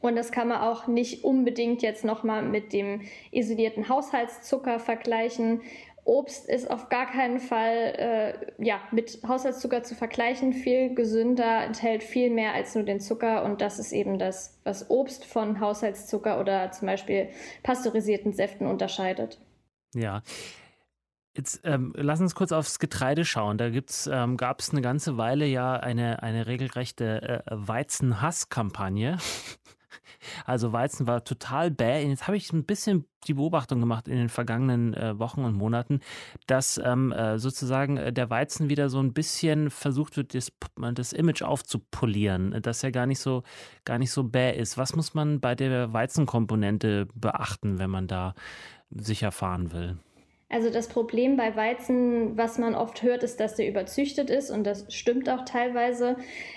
Und 0.00 0.16
das 0.16 0.32
kann 0.32 0.48
man 0.48 0.60
auch 0.60 0.86
nicht 0.86 1.24
unbedingt 1.24 1.80
jetzt 1.80 2.04
nochmal 2.04 2.42
mit 2.42 2.74
dem 2.74 3.00
isolierten 3.30 3.88
Haushaltszucker 3.88 4.78
vergleichen. 4.78 5.62
Obst 6.04 6.48
ist 6.48 6.70
auf 6.70 6.90
gar 6.90 7.06
keinen 7.06 7.40
Fall 7.40 7.94
äh, 8.58 8.64
ja, 8.64 8.80
mit 8.90 9.20
Haushaltszucker 9.26 9.82
zu 9.82 9.94
vergleichen, 9.94 10.52
viel 10.52 10.94
gesünder, 10.94 11.64
enthält 11.64 12.02
viel 12.02 12.30
mehr 12.30 12.52
als 12.52 12.74
nur 12.74 12.84
den 12.84 13.00
Zucker 13.00 13.44
und 13.44 13.60
das 13.60 13.78
ist 13.78 13.92
eben 13.92 14.18
das, 14.18 14.60
was 14.64 14.90
Obst 14.90 15.24
von 15.24 15.60
Haushaltszucker 15.60 16.40
oder 16.40 16.70
zum 16.72 16.86
Beispiel 16.86 17.30
pasteurisierten 17.62 18.32
Säften 18.32 18.66
unterscheidet. 18.66 19.40
Ja. 19.94 20.22
Jetzt 21.36 21.62
ähm, 21.64 21.92
lass 21.96 22.20
uns 22.20 22.34
kurz 22.36 22.52
aufs 22.52 22.78
Getreide 22.78 23.24
schauen. 23.24 23.58
Da 23.58 23.66
ähm, 23.66 24.36
gab 24.36 24.60
es 24.60 24.70
eine 24.70 24.82
ganze 24.82 25.16
Weile 25.16 25.46
ja 25.46 25.74
eine, 25.74 26.22
eine 26.22 26.46
regelrechte 26.46 27.42
äh, 27.46 27.50
Weizen-Hass-Kampagne. 27.50 29.18
Also 30.44 30.72
Weizen 30.72 31.06
war 31.06 31.24
total 31.24 31.70
bäh. 31.70 32.06
Jetzt 32.06 32.26
habe 32.26 32.36
ich 32.36 32.52
ein 32.52 32.64
bisschen 32.64 33.04
die 33.26 33.34
Beobachtung 33.34 33.80
gemacht 33.80 34.08
in 34.08 34.16
den 34.16 34.28
vergangenen 34.28 34.94
äh, 34.94 35.18
Wochen 35.18 35.44
und 35.44 35.54
Monaten, 35.54 36.00
dass 36.46 36.78
ähm, 36.78 37.12
äh, 37.12 37.38
sozusagen 37.38 37.96
äh, 37.96 38.12
der 38.12 38.30
Weizen 38.30 38.68
wieder 38.68 38.88
so 38.88 39.00
ein 39.00 39.12
bisschen 39.12 39.70
versucht 39.70 40.16
wird, 40.16 40.34
das, 40.34 40.52
das 40.94 41.12
Image 41.12 41.42
aufzupolieren, 41.42 42.60
dass 42.62 42.82
er 42.82 42.92
gar 42.92 43.06
nicht 43.06 43.20
so 43.20 43.42
gar 43.84 43.98
nicht 43.98 44.10
so 44.10 44.24
bäh 44.24 44.56
ist. 44.56 44.76
Was 44.78 44.94
muss 44.94 45.14
man 45.14 45.40
bei 45.40 45.54
der 45.54 45.92
Weizenkomponente 45.92 47.08
beachten, 47.14 47.78
wenn 47.78 47.90
man 47.90 48.06
da 48.06 48.34
sicher 48.90 49.32
fahren 49.32 49.72
will? 49.72 49.98
Also 50.54 50.70
das 50.70 50.86
Problem 50.86 51.36
bei 51.36 51.56
Weizen, 51.56 52.38
was 52.38 52.58
man 52.58 52.76
oft 52.76 53.02
hört, 53.02 53.24
ist, 53.24 53.40
dass 53.40 53.56
der 53.56 53.68
überzüchtet 53.68 54.30
ist 54.30 54.50
und 54.50 54.62
das 54.62 54.86
stimmt 54.94 55.28
auch 55.28 55.44
teilweise. 55.44 56.14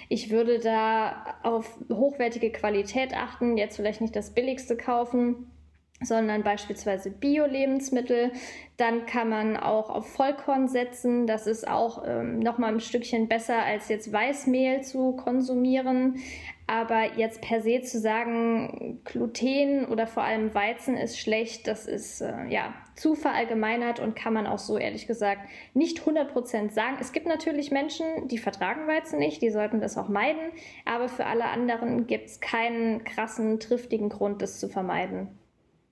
Ich 0.08 0.30
würde 0.30 0.60
da 0.60 1.40
auf 1.42 1.80
hochwertige 1.92 2.52
Qualität 2.52 3.18
achten, 3.18 3.58
jetzt 3.58 3.78
vielleicht 3.78 4.02
nicht 4.02 4.16
das 4.16 4.36
billigste 4.36 4.78
kaufen, 4.78 5.52
sondern 6.00 6.44
beispielsweise 6.44 7.10
Bio-Lebensmittel. 7.10 8.34
Dann 8.78 9.08
kann 9.08 9.30
man 9.30 9.58
auch 9.58 9.90
auf 9.90 10.08
Vollkorn 10.14 10.68
setzen. 10.68 11.26
Das 11.26 11.48
ist 11.48 11.68
auch 11.68 12.04
ähm, 12.06 12.38
nochmal 12.38 12.74
ein 12.74 12.80
Stückchen 12.80 13.28
besser, 13.28 13.64
als 13.64 13.90
jetzt 13.90 14.14
Weißmehl 14.14 14.84
zu 14.84 15.14
konsumieren. 15.14 16.20
Aber 16.68 17.18
jetzt 17.18 17.42
per 17.42 17.62
se 17.62 17.82
zu 17.82 17.98
sagen, 18.00 19.00
Gluten 19.06 19.86
oder 19.86 20.06
vor 20.06 20.24
allem 20.24 20.54
Weizen 20.54 20.98
ist 20.98 21.18
schlecht, 21.18 21.66
das 21.66 21.88
ist 21.88 22.20
äh, 22.20 22.46
ja 22.50 22.74
zu 22.96 23.16
verallgemeinert 23.16 24.00
und 24.00 24.16
kann 24.16 24.34
man 24.34 24.48
auch 24.48 24.60
so 24.60 24.78
ehrlich 24.78 25.08
gesagt 25.08 25.42
nicht 25.74 26.02
100% 26.02 26.72
sagen. 26.72 26.98
Es 27.00 27.14
gibt 27.14 27.26
natürlich 27.26 27.72
Menschen, 27.72 28.28
die 28.28 28.38
vertragen 28.38 28.86
Weizen 28.88 29.18
nicht, 29.20 29.42
die 29.42 29.50
sollten 29.50 29.80
das 29.80 29.98
auch 29.98 30.10
meiden, 30.10 30.52
aber 30.84 31.08
für 31.08 31.26
alle 31.26 31.46
anderen 31.46 32.06
gibt 32.06 32.26
es 32.26 32.42
keinen 32.42 33.04
krassen, 33.06 33.62
triftigen 33.62 34.10
Grund, 34.10 34.42
das 34.42 34.60
zu 34.60 34.68
vermeiden. 34.68 35.30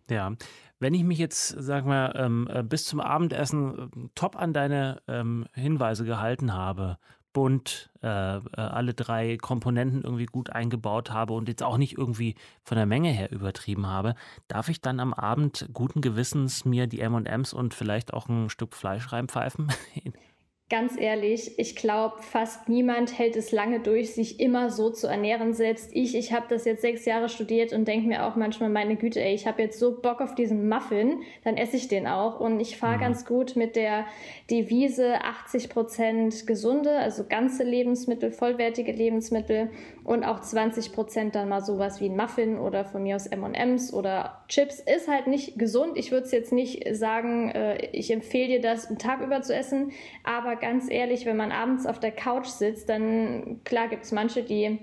Ja, 0.10 0.34
wenn 0.80 0.94
ich 0.94 1.04
mich 1.04 1.20
jetzt, 1.20 1.56
sag 1.58 1.86
mal, 1.86 2.14
ähm, 2.18 2.50
äh, 2.52 2.64
bis 2.64 2.86
zum 2.86 3.00
Abendessen 3.00 3.80
äh, 3.80 4.10
top 4.14 4.36
an 4.36 4.52
deine 4.52 5.02
ähm, 5.08 5.46
Hinweise 5.54 6.04
gehalten 6.04 6.54
habe, 6.54 6.98
bunt, 7.36 7.90
äh, 8.02 8.38
äh, 8.38 8.42
alle 8.56 8.94
drei 8.94 9.36
Komponenten 9.36 10.04
irgendwie 10.04 10.26
gut 10.26 10.52
eingebaut 10.52 11.12
habe 11.12 11.34
und 11.34 11.50
jetzt 11.50 11.64
auch 11.64 11.78
nicht 11.78 11.98
irgendwie 11.98 12.36
von 12.64 12.78
der 12.78 12.86
Menge 12.86 13.10
her 13.10 13.30
übertrieben 13.30 13.88
habe, 13.88 14.16
darf 14.48 14.70
ich 14.70 14.80
dann 14.80 15.02
am 15.02 15.14
Abend 15.14 15.68
guten 15.74 16.00
Gewissens 16.00 16.64
mir 16.64 16.88
die 16.88 17.02
M&Ms 17.02 17.52
und 17.52 17.74
vielleicht 17.74 18.14
auch 18.14 18.30
ein 18.30 18.50
Stück 18.50 18.74
Fleisch 18.74 19.12
reinpfeifen? 19.12 19.68
Ganz 20.68 21.00
ehrlich, 21.00 21.60
ich 21.60 21.76
glaube, 21.76 22.24
fast 22.24 22.70
niemand 22.70 23.20
hält 23.20 23.36
es 23.36 23.52
lange 23.52 23.82
durch, 23.82 24.16
sich 24.16 24.40
immer 24.40 24.72
so 24.72 24.90
zu 24.90 25.06
ernähren. 25.06 25.54
Selbst 25.54 25.92
ich, 25.94 26.16
ich 26.16 26.34
habe 26.34 26.48
das 26.50 26.66
jetzt 26.66 26.82
sechs 26.82 27.06
Jahre 27.06 27.30
studiert 27.30 27.72
und 27.72 27.88
denke 27.88 28.08
mir 28.08 28.26
auch 28.26 28.36
manchmal, 28.36 28.70
meine 28.70 28.96
Güte, 28.96 29.22
ey, 29.22 29.36
ich 29.36 29.46
habe 29.46 29.62
jetzt 29.62 29.78
so 29.78 30.02
Bock 30.02 30.22
auf 30.22 30.34
diesen 30.34 30.68
Muffin, 30.68 31.22
dann 31.44 31.56
esse 31.56 31.78
ich 31.78 31.88
den 31.88 32.08
auch. 32.08 32.40
Und 32.40 32.60
ich 32.60 32.78
fahre 32.78 32.98
mhm. 32.98 33.02
ganz 33.02 33.26
gut 33.26 33.56
mit 33.56 33.76
der 33.76 34.08
Devise 34.50 35.22
80 35.22 35.70
Prozent 35.70 36.48
gesunde, 36.48 36.98
also 36.98 37.26
ganze 37.30 37.64
Lebensmittel, 37.64 38.32
vollwertige 38.32 38.92
Lebensmittel 38.92 39.70
und 40.06 40.24
auch 40.24 40.40
20 40.40 40.94
Prozent 40.94 41.36
dann 41.36 41.50
mal 41.50 41.62
sowas 41.62 42.00
wie 42.00 42.06
ein 42.06 42.16
Muffin 42.16 42.60
oder 42.60 42.86
von 42.86 43.04
mir 43.04 43.16
aus 43.16 43.26
M&Ms 43.26 43.92
oder 43.92 44.44
Chips. 44.48 44.80
Ist 44.80 45.08
halt 45.08 45.28
nicht 45.28 45.58
gesund. 45.58 45.98
Ich 45.98 46.12
würde 46.12 46.26
es 46.26 46.32
jetzt 46.32 46.54
nicht 46.54 46.88
sagen, 46.96 47.50
äh, 47.50 47.88
ich 47.88 48.12
empfehle 48.12 48.48
dir 48.48 48.62
das 48.62 48.88
einen 48.88 49.00
Tag 49.00 49.22
über 49.22 49.42
zu 49.42 49.54
essen, 49.54 49.92
aber 50.24 50.56
ganz 50.56 50.90
ehrlich, 50.90 51.26
wenn 51.26 51.38
man 51.38 51.52
abends 51.52 51.88
auf 51.88 52.00
der 52.00 52.12
Couch 52.12 52.46
sitzt, 52.46 52.88
dann 52.88 53.62
klar 53.64 53.88
gibt 53.88 54.04
es 54.04 54.12
manche, 54.12 54.44
die 54.44 54.80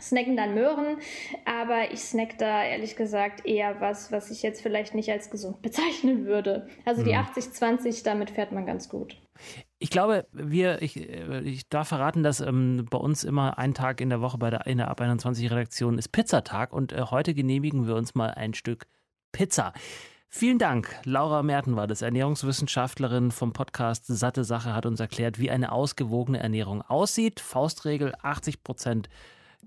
snacken 0.00 0.36
dann 0.36 0.54
Möhren, 0.54 0.98
aber 1.44 1.90
ich 1.90 2.00
snack 2.00 2.38
da 2.38 2.62
ehrlich 2.62 2.94
gesagt 2.94 3.46
eher 3.46 3.80
was, 3.80 4.12
was 4.12 4.30
ich 4.30 4.42
jetzt 4.42 4.60
vielleicht 4.60 4.94
nicht 4.94 5.10
als 5.10 5.30
gesund 5.30 5.62
bezeichnen 5.62 6.26
würde. 6.26 6.68
Also 6.84 7.02
die 7.02 7.14
80-20, 7.14 8.00
mhm. 8.00 8.04
damit 8.04 8.30
fährt 8.30 8.52
man 8.52 8.66
ganz 8.66 8.88
gut. 8.88 9.16
Ich 9.80 9.90
glaube, 9.90 10.26
wir, 10.32 10.82
ich, 10.82 10.96
äh, 10.96 11.40
ich 11.40 11.68
darf 11.68 11.88
verraten, 11.88 12.22
dass 12.22 12.40
ähm, 12.40 12.86
bei 12.90 12.98
uns 12.98 13.22
immer 13.22 13.58
ein 13.58 13.74
Tag 13.74 14.00
in 14.00 14.10
der 14.10 14.20
Woche 14.20 14.38
bei 14.38 14.50
der, 14.50 14.66
in 14.66 14.78
der 14.78 14.88
Ab 14.88 15.00
21 15.00 15.50
Redaktion 15.50 15.98
ist 15.98 16.08
Pizzatag 16.08 16.72
und 16.72 16.92
äh, 16.92 17.02
heute 17.10 17.32
genehmigen 17.32 17.86
wir 17.86 17.94
uns 17.94 18.14
mal 18.14 18.30
ein 18.30 18.54
Stück 18.54 18.86
Pizza. 19.30 19.72
Vielen 20.30 20.58
Dank. 20.58 20.94
Laura 21.04 21.42
Merten 21.42 21.76
war 21.76 21.86
das, 21.86 22.02
Ernährungswissenschaftlerin 22.02 23.30
vom 23.30 23.52
Podcast 23.52 24.06
Satte 24.06 24.44
Sache, 24.44 24.74
hat 24.74 24.84
uns 24.84 25.00
erklärt, 25.00 25.38
wie 25.38 25.50
eine 25.50 25.72
ausgewogene 25.72 26.38
Ernährung 26.38 26.82
aussieht. 26.82 27.40
Faustregel 27.40 28.12
80 28.20 28.62
Prozent 28.62 29.08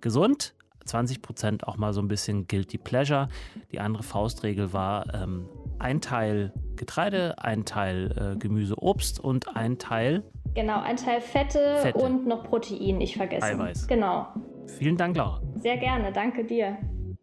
gesund, 0.01 0.53
20 0.85 1.21
Prozent 1.21 1.67
auch 1.67 1.77
mal 1.77 1.93
so 1.93 2.01
ein 2.01 2.07
bisschen 2.07 2.47
guilty 2.47 2.77
pleasure. 2.77 3.29
Die 3.71 3.79
andere 3.79 4.03
Faustregel 4.03 4.71
war 4.71 5.11
ähm, 5.13 5.49
ein 5.81 6.01
Teil 6.01 6.53
Getreide, 6.75 7.35
ein 7.37 7.65
Teil 7.65 8.33
äh, 8.35 8.37
Gemüse, 8.37 8.75
Obst 8.77 9.19
und 9.19 9.55
ein 9.55 9.77
Teil 9.77 10.23
Genau, 10.53 10.81
ein 10.81 10.97
Teil 10.97 11.21
Fette, 11.21 11.77
Fette, 11.81 11.97
und 11.97 12.27
noch 12.27 12.43
Protein, 12.43 12.97
nicht 12.97 13.15
vergessen. 13.15 13.43
Eiweiß. 13.43 13.87
Genau. 13.87 14.27
Vielen 14.67 14.97
Dank, 14.97 15.15
Laura. 15.15 15.41
Sehr 15.55 15.77
gerne, 15.77 16.11
danke 16.11 16.43
dir. 16.43 16.77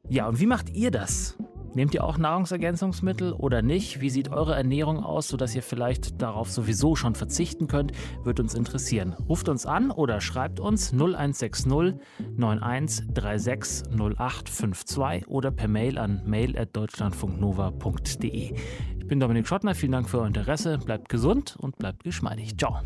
Ja, 0.09 0.29
und 0.29 0.41
wie 0.41 0.47
macht 0.47 0.71
ihr 0.71 0.91
das? 0.91 1.37
Nehmt 1.79 1.95
ihr 1.95 2.03
auch 2.03 2.19
Nahrungsergänzungsmittel 2.19 3.33
oder 3.33 3.63
nicht? 3.63 4.01
Wie 4.01 4.11
sieht 4.11 4.31
eure 4.31 4.57
Ernährung 4.57 5.05
aus, 5.05 5.29
sodass 5.29 5.55
ihr 5.55 5.63
vielleicht 5.63 6.21
darauf 6.21 6.51
sowieso 6.51 6.97
schon 6.97 7.15
verzichten 7.15 7.69
könnt? 7.69 7.93
Wird 8.25 8.41
uns 8.41 8.55
interessieren. 8.55 9.15
Ruft 9.29 9.49
uns 9.49 9.65
an 9.65 9.93
oder 9.93 10.21
schreibt 10.21 10.59
uns 10.59 10.93
0160 10.93 11.95
9136 12.37 13.93
0852 13.93 15.29
oder 15.29 15.53
per 15.53 15.69
Mail 15.69 15.99
an 15.99 16.21
mail.deutschlandfunknova.de. 16.27 18.57
Ich 18.99 19.07
bin 19.07 19.21
Dominik 19.21 19.47
Schottner, 19.47 19.77
vielen 19.77 19.93
Dank 19.93 20.11
für 20.11 20.19
euer 20.19 20.27
Interesse. 20.27 20.79
Bleibt 20.79 21.09
gesund 21.09 21.57
und 21.61 21.79
bleibt 21.79 22.03
geschmeidig. 22.03 22.59
Ciao. 22.59 22.81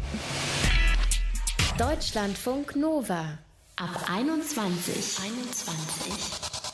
Deutschlandfunk 1.78 2.76
Nova 2.76 3.38
ab 3.76 4.04
21. 4.10 5.24
21. 5.24 6.51